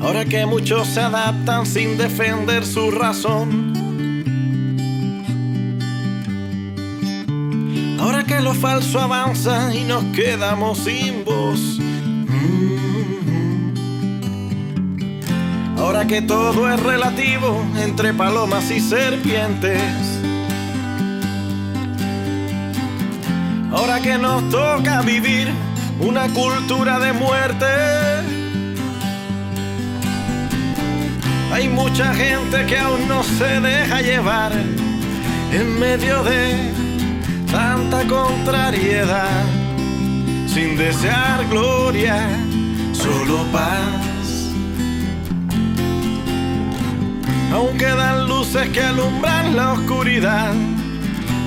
[0.00, 3.74] Ahora que muchos se adaptan sin defender su razón.
[8.00, 11.78] Ahora que lo falso avanza y nos quedamos sin voz.
[15.98, 19.82] Ahora que todo es relativo entre palomas y serpientes.
[23.72, 25.48] Ahora que nos toca vivir
[25.98, 27.66] una cultura de muerte.
[31.52, 36.70] Hay mucha gente que aún no se deja llevar en medio de
[37.50, 39.44] tanta contrariedad,
[40.46, 42.24] sin desear gloria,
[42.92, 44.07] solo paz.
[47.52, 50.52] Aún quedan luces que alumbran la oscuridad,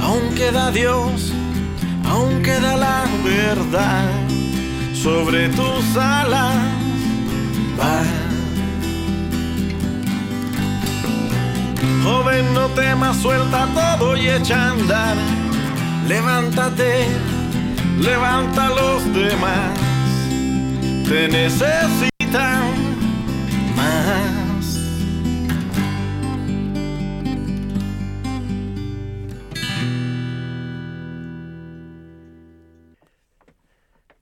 [0.02, 1.32] aún queda Dios,
[2.10, 4.10] aún queda la verdad
[4.94, 6.56] sobre tus alas.
[7.80, 8.04] Va.
[12.04, 15.18] Joven, no temas, suelta todo y echa a andar.
[16.08, 17.08] Levántate,
[18.00, 19.78] levanta a los demás.
[21.08, 22.11] Te necesitan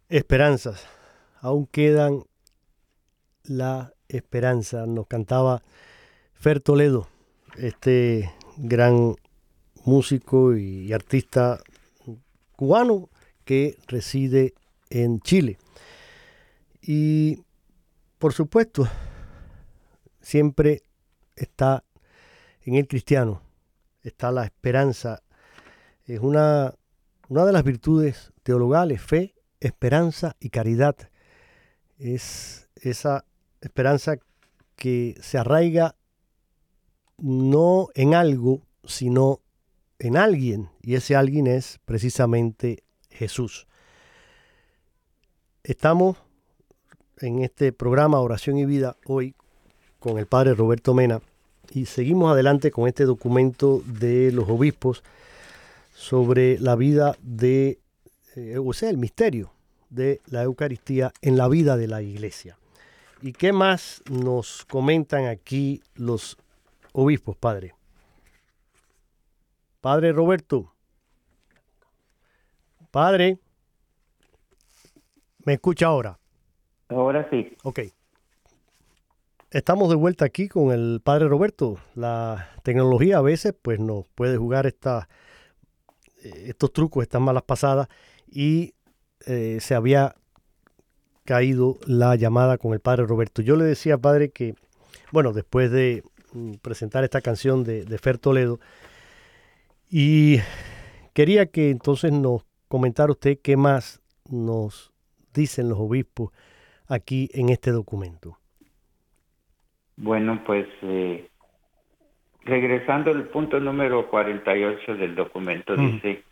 [0.09, 0.87] Esperanzas.
[1.39, 2.23] Aún quedan
[3.43, 4.87] la esperanza.
[4.87, 5.61] Nos cantaba
[6.33, 7.07] Fer Toledo,
[7.57, 9.15] este gran
[9.85, 11.59] músico y artista
[12.55, 13.09] cubano
[13.45, 14.55] que reside
[14.89, 15.59] en Chile.
[16.81, 17.43] Y
[18.17, 18.87] por supuesto,
[20.21, 20.81] siempre
[21.35, 21.83] está
[22.61, 23.43] en el cristiano,
[24.01, 25.21] está la esperanza.
[26.05, 26.73] Es una,
[27.27, 30.95] una de las virtudes teologales, fe, esperanza y caridad.
[31.97, 33.25] Es esa
[33.61, 34.17] esperanza
[34.75, 35.95] que se arraiga
[37.17, 39.41] no en algo, sino
[39.99, 40.69] en alguien.
[40.81, 43.67] Y ese alguien es precisamente Jesús.
[45.63, 46.17] Estamos
[47.17, 49.35] en este programa Oración y Vida hoy
[49.99, 51.21] con el padre Roberto Mena
[51.71, 55.03] y seguimos adelante con este documento de los obispos
[55.93, 57.79] sobre la vida de
[58.35, 59.51] eh, o sea, el misterio
[59.89, 62.57] de la Eucaristía en la vida de la iglesia.
[63.21, 66.37] ¿Y qué más nos comentan aquí los
[66.93, 67.73] obispos, padre?
[69.81, 70.73] Padre Roberto.
[72.91, 73.39] Padre.
[75.45, 76.19] ¿Me escucha ahora?
[76.89, 77.55] Ahora sí.
[77.63, 77.79] Ok.
[79.51, 81.77] Estamos de vuelta aquí con el padre Roberto.
[81.95, 85.09] La tecnología a veces pues nos puede jugar esta,
[86.23, 87.87] eh, estos trucos, estas malas pasadas
[88.31, 88.73] y
[89.25, 90.15] eh, se había
[91.25, 93.41] caído la llamada con el padre Roberto.
[93.41, 94.55] Yo le decía, padre, que,
[95.11, 96.03] bueno, después de
[96.33, 98.59] mm, presentar esta canción de, de Fer Toledo,
[99.91, 100.37] y
[101.13, 104.93] quería que entonces nos comentara usted qué más nos
[105.33, 106.31] dicen los obispos
[106.87, 108.37] aquí en este documento.
[109.97, 111.27] Bueno, pues eh,
[112.45, 116.23] regresando al punto número 48 del documento, dice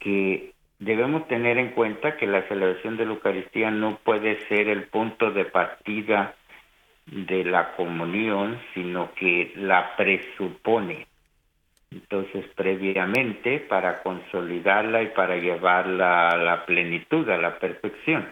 [0.00, 4.84] que debemos tener en cuenta que la celebración de la Eucaristía no puede ser el
[4.84, 6.34] punto de partida
[7.06, 11.06] de la comunión, sino que la presupone.
[11.90, 18.28] Entonces, previamente, para consolidarla y para llevarla a la plenitud, a la perfección.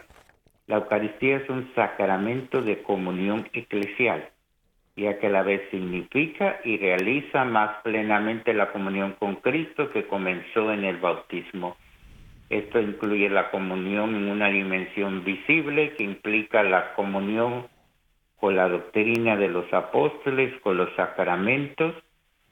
[0.67, 4.29] La Eucaristía es un sacramento de comunión eclesial,
[4.97, 10.07] ya que a la vez significa y realiza más plenamente la comunión con Cristo que
[10.07, 11.77] comenzó en el bautismo.
[12.55, 17.67] Esto incluye la comunión en una dimensión visible que implica la comunión
[18.39, 21.97] con la doctrina de los apóstoles, con los sacramentos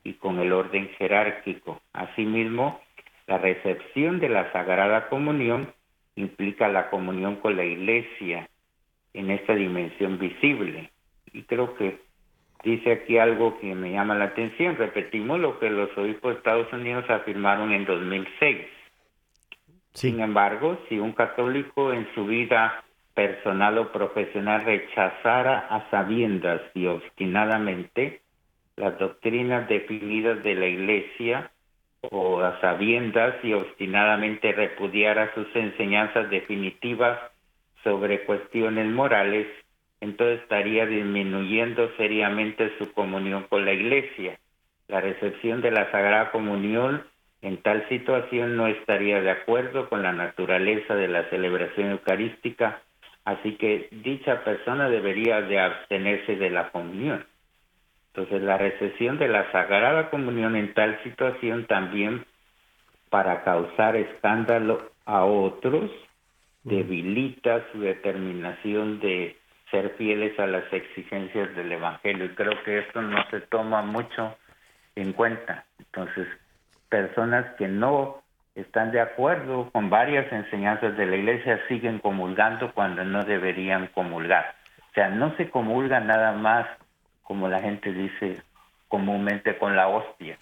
[0.02, 1.80] y con el orden jerárquico.
[1.92, 2.80] Asimismo,
[3.28, 5.72] la recepción de la Sagrada Comunión
[6.16, 8.48] implica la comunión con la Iglesia
[9.14, 10.90] en esta dimensión visible.
[11.32, 12.00] Y creo que
[12.64, 14.74] dice aquí algo que me llama la atención.
[14.74, 18.81] Repetimos lo que los obispos de Estados Unidos afirmaron en 2006.
[19.92, 22.82] Sin embargo, si un católico en su vida
[23.14, 28.22] personal o profesional rechazara a sabiendas y obstinadamente
[28.76, 31.50] las doctrinas definidas de la Iglesia
[32.00, 37.18] o a sabiendas y obstinadamente repudiara sus enseñanzas definitivas
[37.84, 39.46] sobre cuestiones morales,
[40.00, 44.38] entonces estaría disminuyendo seriamente su comunión con la Iglesia.
[44.88, 47.04] La recepción de la Sagrada Comunión
[47.42, 52.80] en tal situación no estaría de acuerdo con la naturaleza de la celebración eucarística,
[53.24, 57.26] así que dicha persona debería de abstenerse de la comunión.
[58.14, 62.24] Entonces, la recesión de la Sagrada Comunión en tal situación también
[63.10, 65.90] para causar escándalo a otros
[66.62, 69.36] debilita su determinación de
[69.70, 72.26] ser fieles a las exigencias del Evangelio.
[72.26, 74.36] Y creo que esto no se toma mucho
[74.94, 75.64] en cuenta.
[75.78, 76.28] Entonces,
[76.92, 78.22] personas que no
[78.54, 84.54] están de acuerdo con varias enseñanzas de la iglesia siguen comulgando cuando no deberían comulgar.
[84.90, 86.66] O sea, no se comulga nada más
[87.22, 88.42] como la gente dice
[88.88, 90.36] comúnmente con la hostia.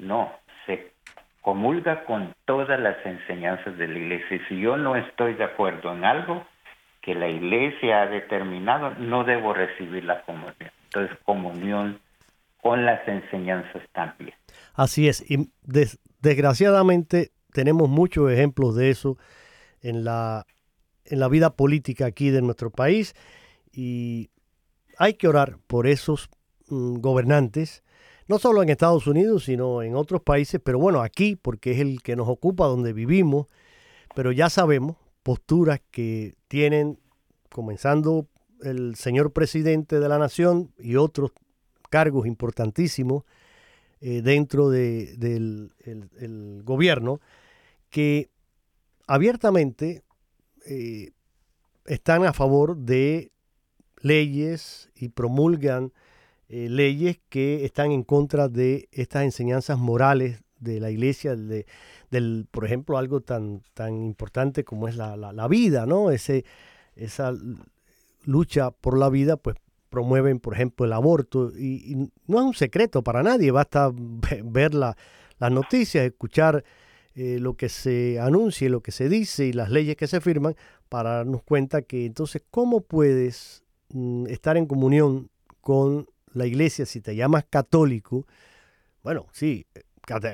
[0.00, 0.32] No,
[0.66, 0.92] se
[1.40, 4.40] comulga con todas las enseñanzas de la iglesia.
[4.48, 6.44] Si yo no estoy de acuerdo en algo
[7.00, 10.72] que la iglesia ha determinado, no debo recibir la comunión.
[10.86, 12.00] Entonces, comunión
[12.62, 14.34] con las enseñanzas también.
[14.74, 15.24] Así es.
[15.30, 15.50] Y
[16.20, 19.16] desgraciadamente tenemos muchos ejemplos de eso
[19.80, 20.46] en la,
[21.04, 23.14] en la vida política aquí de nuestro país.
[23.72, 24.30] Y
[24.98, 26.28] hay que orar por esos
[26.68, 27.82] mm, gobernantes,
[28.28, 32.02] no solo en Estados Unidos, sino en otros países, pero bueno, aquí, porque es el
[32.02, 33.46] que nos ocupa, donde vivimos,
[34.14, 36.98] pero ya sabemos posturas que tienen,
[37.50, 38.26] comenzando
[38.62, 41.32] el señor presidente de la nación y otros
[41.90, 43.24] cargos importantísimos
[44.00, 45.72] eh, dentro del
[46.64, 47.20] gobierno,
[47.90, 48.30] que
[49.06, 50.04] abiertamente
[50.66, 51.10] eh,
[51.84, 53.32] están a favor de
[54.00, 55.92] leyes y promulgan
[56.48, 61.66] eh, leyes que están en contra de estas enseñanzas morales de la iglesia, de,
[62.10, 66.10] del, por ejemplo, algo tan, tan importante como es la, la, vida, ¿no?
[66.10, 66.44] Ese,
[66.96, 67.32] esa
[68.24, 69.56] lucha por la vida, pues
[69.90, 73.90] promueven, por ejemplo, el aborto y, no es un secreto para nadie, basta
[74.44, 74.96] ver la,
[75.38, 76.64] las noticias, escuchar
[77.14, 80.54] eh, lo que se anuncia lo que se dice y las leyes que se firman
[80.88, 85.30] para darnos cuenta que entonces, ¿cómo puedes Mm, estar en comunión
[85.60, 88.26] con la iglesia, si te llamas católico,
[89.02, 89.66] bueno, sí,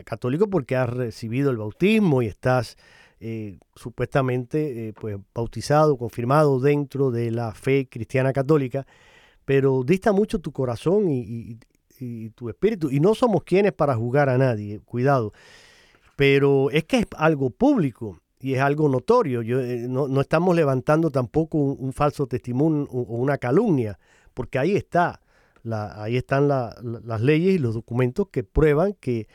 [0.04, 2.76] católico porque has recibido el bautismo y estás
[3.20, 8.86] eh, supuestamente eh, pues, bautizado, confirmado dentro de la fe cristiana católica,
[9.46, 11.58] pero dista mucho tu corazón y,
[12.34, 12.90] tu espíritu.
[12.90, 15.32] Y no somos quienes para juzgar a nadie, cuidado.
[16.14, 19.40] Pero es que es algo público y es algo notorio.
[19.40, 23.98] Yo, eh, no, estamos levantando tampoco un, falso testimonio o una calumnia,
[24.34, 25.22] porque ahí está,
[25.72, 29.26] ahí están las leyes y los documentos que prueban que,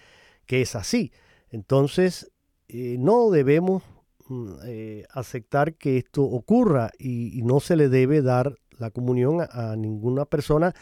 [0.48, 1.14] es así.
[1.50, 2.30] Entonces,
[2.68, 3.84] eh, no debemos
[4.28, 9.76] mm, eh, aceptar que esto ocurra y, no se le debe dar la comunión a,
[9.78, 10.74] ninguna persona,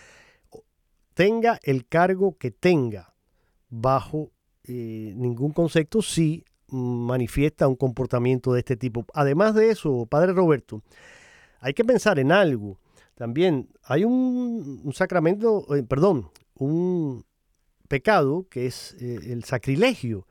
[1.13, 3.13] tenga el cargo que tenga,
[3.69, 4.31] bajo
[4.65, 9.05] ningún concepto, si manifiesta un comportamiento de este tipo.
[9.13, 10.83] Además de eso, Padre Roberto,
[11.59, 12.79] hay que pensar en algo.
[13.15, 17.25] También hay un, sacramento, eh, perdón, un
[17.87, 20.25] pecado que es eh, el sacrilegio.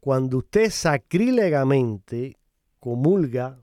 [0.00, 2.36] Cuando usted sacrílegamente
[2.78, 3.58] comulga,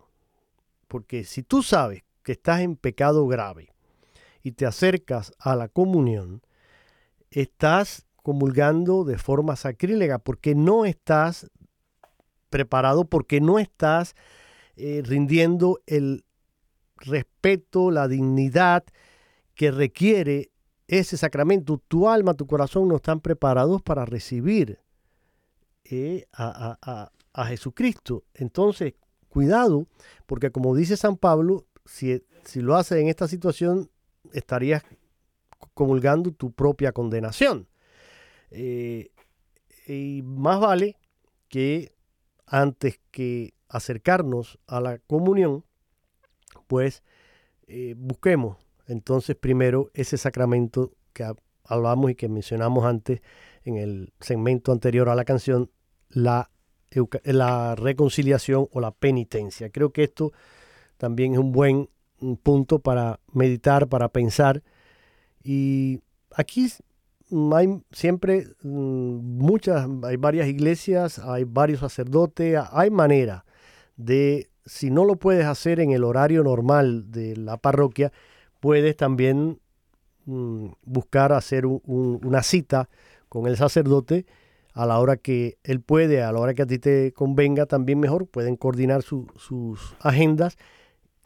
[0.88, 3.74] porque si tú sabes que estás en pecado grave
[4.44, 6.42] y te acercas a la comunión,
[7.32, 11.50] estás comulgando de forma sacrílega porque no estás
[12.50, 14.14] preparado porque no estás
[14.76, 16.26] eh, rindiendo el
[16.98, 18.84] respeto, la dignidad
[19.56, 20.52] que requiere
[20.90, 21.82] ese sacramento.
[21.88, 24.82] Tu alma, tu corazón no están preparados para recibir
[25.86, 27.10] eh, a,
[27.46, 28.26] Jesucristo.
[28.34, 28.96] Entonces,
[29.30, 29.88] cuidado,
[30.26, 33.90] porque como dice San Pablo, si, si lo haces en esta situación,
[34.34, 34.84] estarías
[35.74, 37.68] comulgando tu propia condenación.
[38.52, 39.12] Eh,
[39.88, 40.98] y más vale
[41.50, 41.94] que
[42.46, 45.66] antes que acercarnos a la comunión,
[46.68, 47.04] pues
[47.68, 48.58] eh, busquemos
[48.88, 51.26] entonces primero ese sacramento que
[51.66, 53.22] hablamos y que mencionamos antes
[53.64, 55.70] en el segmento anterior a la canción,
[56.10, 56.50] la,
[57.24, 59.70] la reconciliación o la penitencia.
[59.70, 60.32] Creo que esto
[60.98, 61.90] también es un buen
[62.44, 64.64] punto para meditar, para pensar.
[65.44, 66.02] Y
[66.36, 66.72] aquí
[67.54, 73.46] hay siempre mm, muchas, hay varias iglesias, hay varios sacerdotes, hay manera
[73.96, 78.12] de, si no lo puedes hacer en el horario normal de la parroquia,
[78.60, 79.60] puedes también
[80.26, 82.90] mm, buscar hacer una cita
[83.30, 84.26] con el sacerdote
[84.74, 88.00] a la hora que él puede, a la hora que a ti te convenga también
[88.00, 90.58] mejor, pueden coordinar sus agendas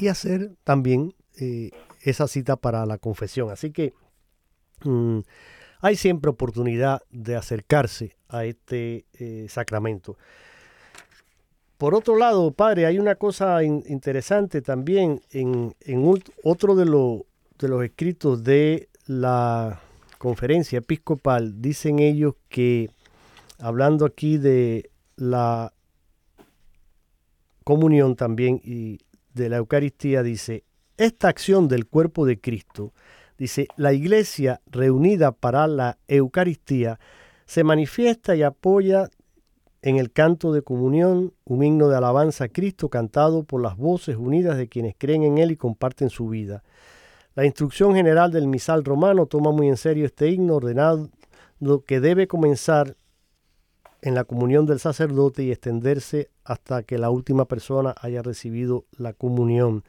[0.01, 1.71] y hacer también eh,
[2.01, 3.51] esa cita para la confesión.
[3.51, 3.93] Así que
[4.83, 5.19] mm,
[5.79, 10.17] hay siempre oportunidad de acercarse a este eh, sacramento.
[11.77, 15.73] Por otro lado, padre, hay una cosa interesante también en,
[16.43, 19.81] otro de, de los escritos de la
[20.19, 21.59] conferencia episcopal.
[21.59, 22.91] Dicen ellos que,
[23.57, 25.73] hablando aquí de la
[27.63, 28.99] comunión también y
[29.33, 30.63] de la Eucaristía, dice,
[30.97, 32.93] esta acción del cuerpo de Cristo
[33.41, 36.99] Dice, la iglesia reunida para la Eucaristía
[37.47, 39.09] se manifiesta y apoya
[39.81, 44.15] en el canto de comunión, un himno de alabanza a Cristo cantado por las voces
[44.17, 46.61] unidas de quienes creen en Él y comparten su vida.
[47.33, 51.09] La instrucción general del misal romano toma muy en serio este himno ordenado
[51.87, 52.95] que debe comenzar
[54.01, 59.13] en la comunión del sacerdote y extenderse hasta que la última persona haya recibido la
[59.13, 59.83] comunión.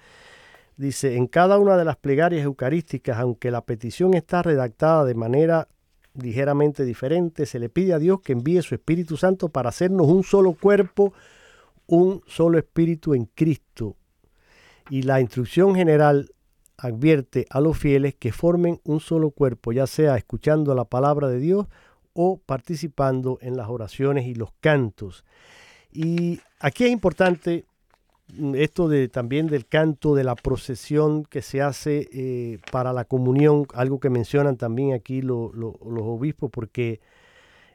[0.77, 5.69] Dice, en cada una de las plegarias eucarísticas, aunque la petición está redactada de manera
[6.15, 10.25] ligeramente diferente, se le pide a Dios que envíe su Espíritu Santo para hacernos un
[10.25, 11.13] solo cuerpo,
[11.87, 13.97] un solo espíritu en Cristo.
[14.91, 16.31] Y la instrucción general
[16.77, 21.39] advierte a los fieles que formen un solo cuerpo, ya sea escuchando la palabra de
[21.39, 21.67] Dios
[22.15, 25.25] o participando en las oraciones y los cantos.
[25.93, 27.65] Y aquí es importante
[28.55, 33.67] esto de también del canto, de la procesión que se hace eh, para la comunión,
[33.75, 37.01] algo que mencionan también aquí los obispos, porque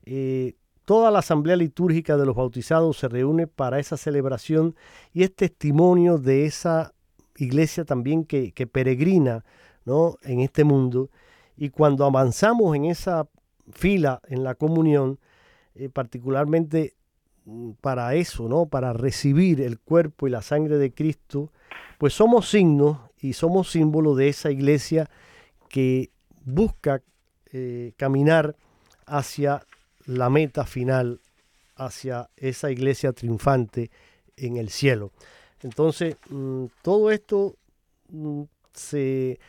[0.06, 4.76] eh, toda la asamblea litúrgica de los bautizados se reúne para esa celebración
[5.14, 6.94] y es testimonio de esa
[7.36, 9.46] iglesia también que, peregrina
[9.86, 10.16] ¿no?
[10.24, 11.10] en este mundo.
[11.56, 13.28] Y cuando avanzamos en esa
[13.72, 15.20] fila, en la comunión,
[15.76, 16.98] eh, particularmente
[17.48, 18.66] Mm, para eso, ¿no?
[18.66, 21.50] Para recibir el cuerpo y la sangre de Cristo,
[21.98, 25.10] pues somos signos y somos símbolo de esa iglesia
[25.70, 26.10] que
[26.44, 27.02] busca
[27.54, 28.58] eh, caminar
[29.06, 29.64] hacia
[30.06, 31.22] la meta final,
[31.78, 33.92] hacia esa iglesia triunfante
[34.36, 35.12] en el cielo.
[35.64, 37.56] Entonces, mm, todo esto
[38.10, 38.42] mm,
[38.74, 39.40] se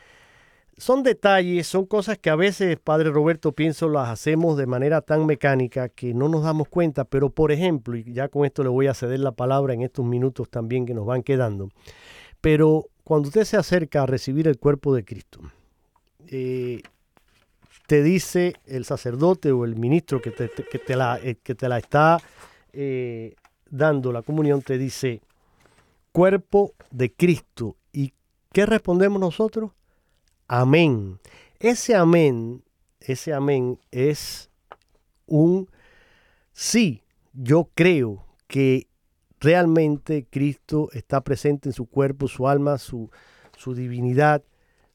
[0.79, 5.25] son detalles, son cosas que a veces, Padre Roberto, pienso las hacemos de manera tan
[5.25, 8.87] mecánica que no nos damos cuenta, pero por ejemplo, y ya con esto le voy
[8.87, 11.69] a ceder la palabra en estos minutos también que nos van quedando,
[12.39, 15.41] pero cuando usted se acerca a recibir el cuerpo de Cristo,
[16.27, 16.81] eh,
[17.85, 22.19] te dice el sacerdote o el ministro que te, la, eh, que te la está
[22.71, 23.35] eh,
[23.69, 25.21] dando la comunión te dice
[26.11, 27.75] cuerpo de Cristo.
[27.91, 28.13] ¿Y
[28.53, 29.71] qué respondemos nosotros?
[30.51, 31.19] Amén.
[31.59, 32.63] Ese amén,
[32.99, 34.49] ese amén es
[35.27, 35.69] un
[36.53, 38.87] sí, yo creo que
[39.39, 43.11] realmente Cristo está presente en su cuerpo, su alma, su,
[43.57, 44.41] su divinidad,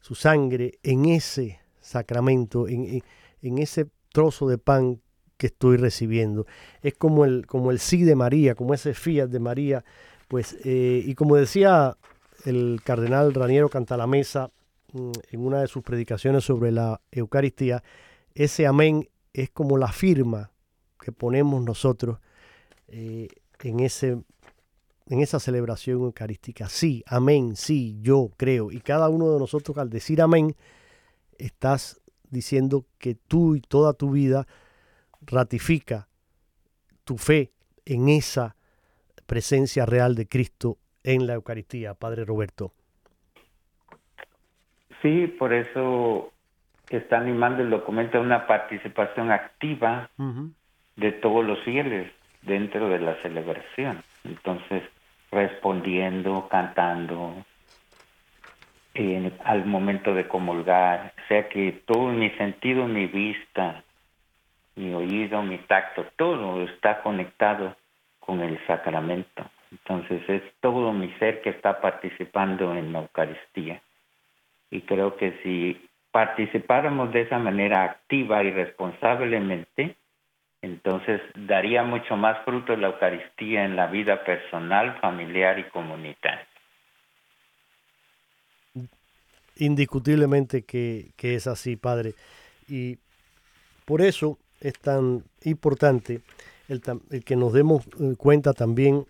[0.00, 3.04] su sangre, en ese sacramento, en,
[3.40, 5.00] en, ese trozo de pan
[5.36, 6.48] que estoy recibiendo.
[6.82, 9.84] Es como el, como el sí de María, como ese fiat de María.
[10.26, 11.96] Pues, eh, y como decía
[12.44, 14.50] el cardenal Raniero Cantalamesa
[14.94, 17.82] en una de sus predicaciones sobre la Eucaristía,
[18.34, 20.52] ese amén es como la firma
[21.00, 22.18] que ponemos nosotros
[22.88, 23.28] eh,
[23.60, 24.22] en, ese,
[25.06, 26.68] en esa celebración eucarística.
[26.68, 28.70] Sí, amén, sí, yo creo.
[28.70, 30.56] Y cada uno de nosotros al decir amén,
[31.38, 34.46] estás diciendo que tú y toda tu vida
[35.22, 36.08] ratifica
[37.04, 37.52] tu fe
[37.84, 38.56] en esa
[39.26, 42.72] presencia real de Cristo en la Eucaristía, Padre Roberto.
[45.04, 46.32] Sí, por eso
[46.88, 50.08] está animando el documento a una participación activa
[50.96, 54.02] de todos los fieles dentro de la celebración.
[54.24, 54.82] Entonces,
[55.30, 57.34] respondiendo, cantando,
[59.44, 63.84] al momento de comulgar, o sea que todo mi sentido, mi vista,
[64.74, 67.76] mi oído, mi tacto, todo está conectado
[68.20, 69.44] con el sacramento.
[69.70, 73.82] Entonces es todo mi ser que está participando en la Eucaristía.
[74.70, 79.96] Y creo que si participáramos de esa manera activa y responsablemente,
[80.62, 86.46] entonces daría mucho más fruto la Eucaristía en la vida personal, familiar y comunitaria.
[89.56, 92.14] Indiscutiblemente que, es así, Padre.
[92.66, 92.98] Y
[93.84, 96.20] por eso es tan importante
[96.68, 96.80] el,
[97.24, 99.04] que nos demos eh, cuenta también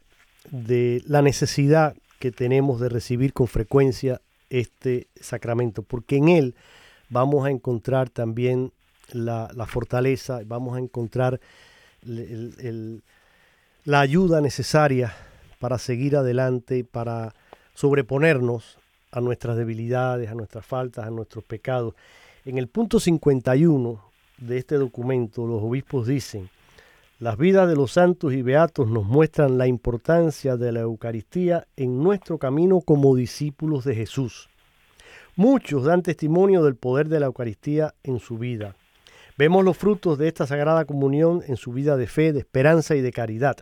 [0.50, 4.20] de la necesidad que tenemos de recibir con frecuencia
[4.60, 6.54] este sacramento, porque en él
[7.08, 8.72] vamos a encontrar también
[9.12, 11.40] la, fortaleza, vamos a encontrar
[13.84, 15.14] la ayuda necesaria
[15.58, 17.34] para seguir adelante, para
[17.74, 18.78] sobreponernos
[19.10, 21.94] a nuestras debilidades, a nuestras faltas, a nuestros pecados.
[22.44, 24.02] En el punto 51
[24.38, 26.48] de este documento, los obispos dicen,
[27.24, 32.02] las vidas de los santos y beatos nos muestran la importancia de la Eucaristía en
[32.02, 34.50] nuestro camino como discípulos de Jesús.
[35.34, 38.76] Muchos dan testimonio del poder de la Eucaristía en su vida.
[39.38, 43.00] Vemos los frutos de esta sagrada comunión en su vida de fe, de esperanza y
[43.00, 43.56] de caridad.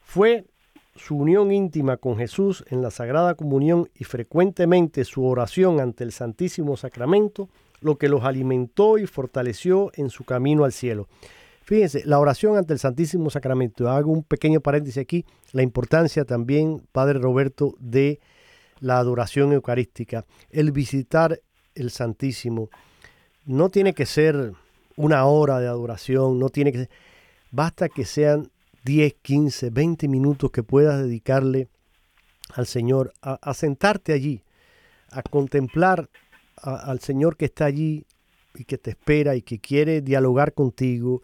[0.00, 0.46] Fue
[0.94, 6.12] su unión íntima con Jesús en la Sagrada Comunión y frecuentemente su oración ante el
[6.12, 7.50] Santísimo Sacramento
[7.82, 11.06] lo que los alimentó y fortaleció en su camino al cielo.
[11.66, 16.86] Fíjense, la oración ante el Santísimo Sacramento, hago un pequeño paréntesis aquí, la importancia también,
[16.92, 18.20] Padre Roberto, de
[18.78, 21.40] la adoración eucarística, el visitar
[21.74, 22.70] el Santísimo,
[23.46, 24.52] no tiene que ser
[24.94, 26.90] una hora de adoración, no tiene que ser,
[27.50, 28.48] basta que sean
[28.84, 31.66] 10, 15, 20 minutos que puedas dedicarle
[32.54, 34.40] al Señor, a, sentarte allí,
[35.10, 36.08] a contemplar
[36.62, 38.06] al Señor que está allí
[38.54, 41.22] y que te espera y que quiere dialogar contigo,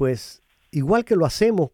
[0.00, 1.72] pues igual que lo hacemos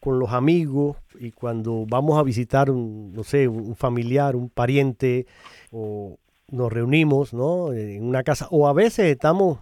[0.00, 5.26] con los amigos y cuando vamos a visitar un, no sé, un familiar, un pariente
[5.70, 6.16] o
[6.48, 7.74] nos reunimos ¿no?
[7.74, 9.58] en una casa o a veces estamos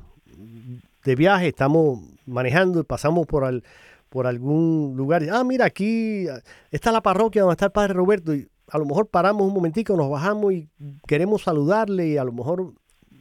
[1.04, 3.64] de viaje, estamos manejando y pasamos por, al,
[4.10, 5.24] por algún lugar.
[5.24, 6.26] Y, ah, mira, aquí
[6.70, 9.96] está la parroquia donde está el Padre Roberto y a lo mejor paramos un momentico,
[9.96, 10.68] nos bajamos y
[11.08, 12.74] queremos saludarle y a lo mejor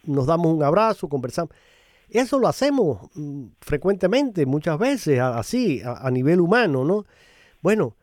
[0.06, 1.56] nos damos un abrazo, conversamos.
[2.14, 7.06] Eso lo hacemos mm, frecuentemente, muchas veces, así, a, nivel humano, ¿no?
[7.64, 7.96] Bueno,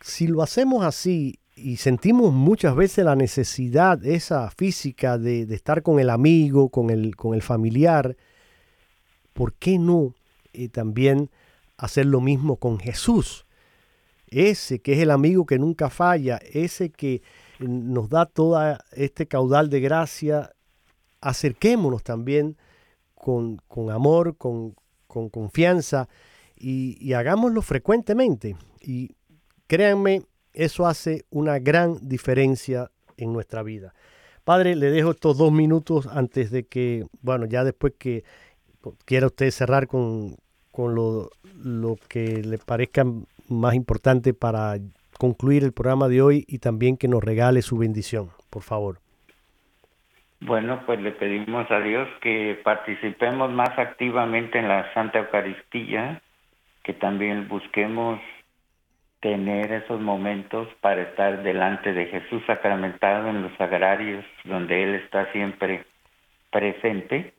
[0.00, 6.00] si lo hacemos así y sentimos muchas veces la necesidad esa física de, estar con
[6.00, 8.16] el amigo, con el, con el familiar,
[9.32, 10.12] ¿por qué no
[10.52, 11.30] eh, también
[11.76, 13.46] hacer lo mismo con Jesús?
[14.26, 17.22] Ese que es el amigo que nunca falla, ese que
[17.60, 20.50] nos da todo este caudal de gracia,
[21.20, 22.56] acerquémonos también
[23.26, 24.76] con, amor, con,
[25.08, 26.08] confianza
[26.56, 28.54] y, y hagámoslo frecuentemente.
[28.80, 29.16] Y
[29.66, 30.22] créanme,
[30.52, 33.94] eso hace una gran diferencia en nuestra vida.
[34.44, 38.22] Padre, le dejo estos dos minutos antes de que, bueno, ya después que
[39.04, 40.36] quiera usted cerrar con,
[40.76, 41.30] lo,
[41.64, 43.04] lo que le parezca
[43.48, 44.78] más importante para
[45.18, 49.00] concluir el programa de hoy y también que nos regale su bendición, por favor.
[50.40, 56.20] Bueno, pues le pedimos a Dios que participemos más activamente en la Santa Eucaristía,
[56.82, 58.20] que también busquemos
[59.20, 65.32] tener esos momentos para estar delante de Jesús sacramentado en los sagrarios donde Él está
[65.32, 65.84] siempre
[66.50, 67.32] presente.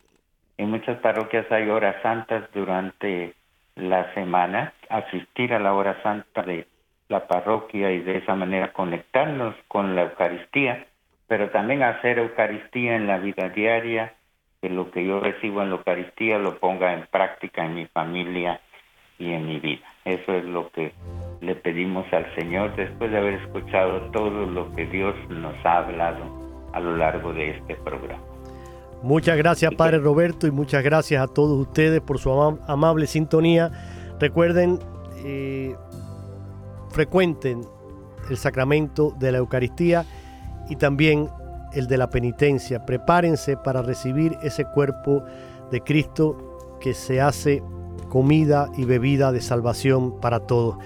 [0.57, 3.35] En muchas parroquias hay horas santas durante
[3.75, 6.67] la semana, asistir a la hora santa de
[7.09, 10.87] la parroquia y de esa manera conectarnos con la Eucaristía,
[11.27, 14.13] pero también hacer Eucaristía en la vida diaria,
[14.61, 18.59] que lo que yo recibo en la Eucaristía lo ponga en práctica en mi familia
[19.19, 19.85] y en mi vida.
[20.05, 20.93] Eso es lo que
[21.41, 26.23] le pedimos al Señor después de haber escuchado todo lo que Dios nos ha hablado
[26.73, 28.23] a lo largo de este programa.
[29.03, 32.31] Muchas gracias, Padre Roberto, y muchas gracias a todos ustedes por su
[32.67, 33.69] amable sintonía.
[34.19, 34.79] Recuerden,
[35.23, 35.75] eh,
[36.89, 37.61] frecuenten
[38.29, 40.05] el sacramento de la Eucaristía
[40.69, 41.29] y también
[41.73, 42.85] el de la penitencia.
[42.85, 45.23] Prepárense para recibir ese cuerpo
[45.71, 47.63] de Cristo que se hace
[48.09, 50.77] comida y bebida de salvación para todos.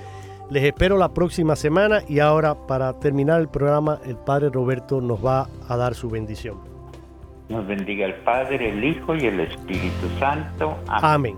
[0.49, 5.25] Les espero la próxima semana y ahora para terminar el programa el Padre Roberto nos
[5.25, 6.57] va a dar su bendición.
[7.47, 10.77] Nos bendiga el Padre, el Hijo y el Espíritu Santo.
[10.87, 11.37] Amén.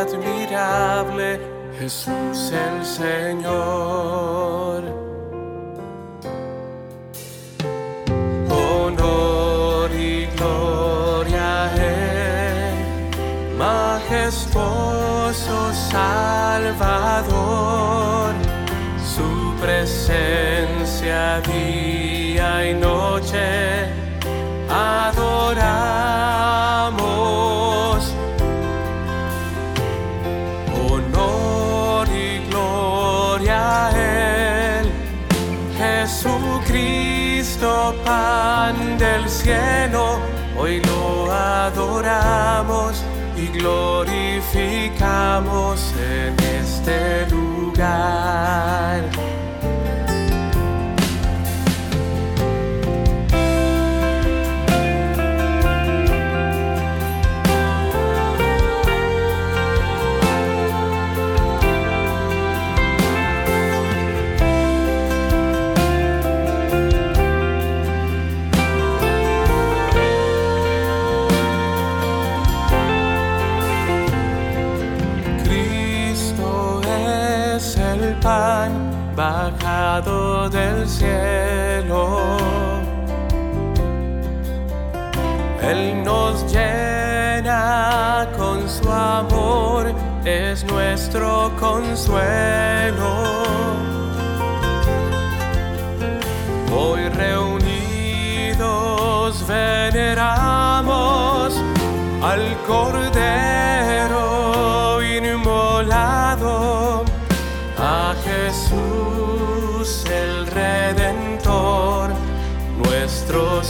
[0.00, 1.38] admirable,
[1.78, 4.82] Jesús el Señor.
[8.48, 11.70] Honor y gloria a
[13.58, 15.56] majestuoso
[15.90, 17.34] Salvador,
[19.14, 19.28] su
[19.60, 21.42] presencia
[39.24, 40.18] del cielo,
[40.56, 43.02] hoy lo adoramos
[43.36, 49.02] y glorificamos en este lugar.
[80.50, 82.36] Del cielo.
[85.62, 89.92] Él nos llena con su amor,
[90.24, 93.24] es nuestro consuelo.
[96.76, 98.64] Hoy reunidos
[99.46, 100.54] veneramos
[102.22, 103.63] al Cordero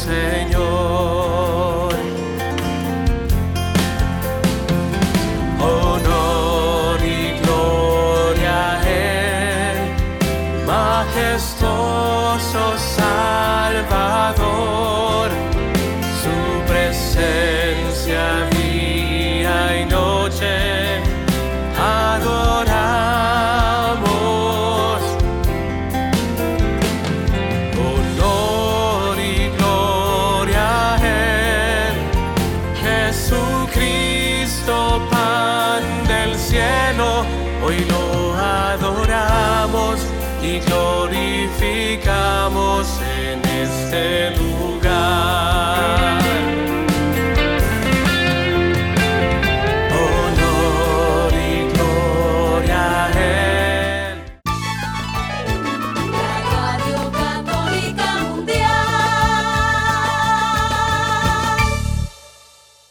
[0.04, 1.33] Señor.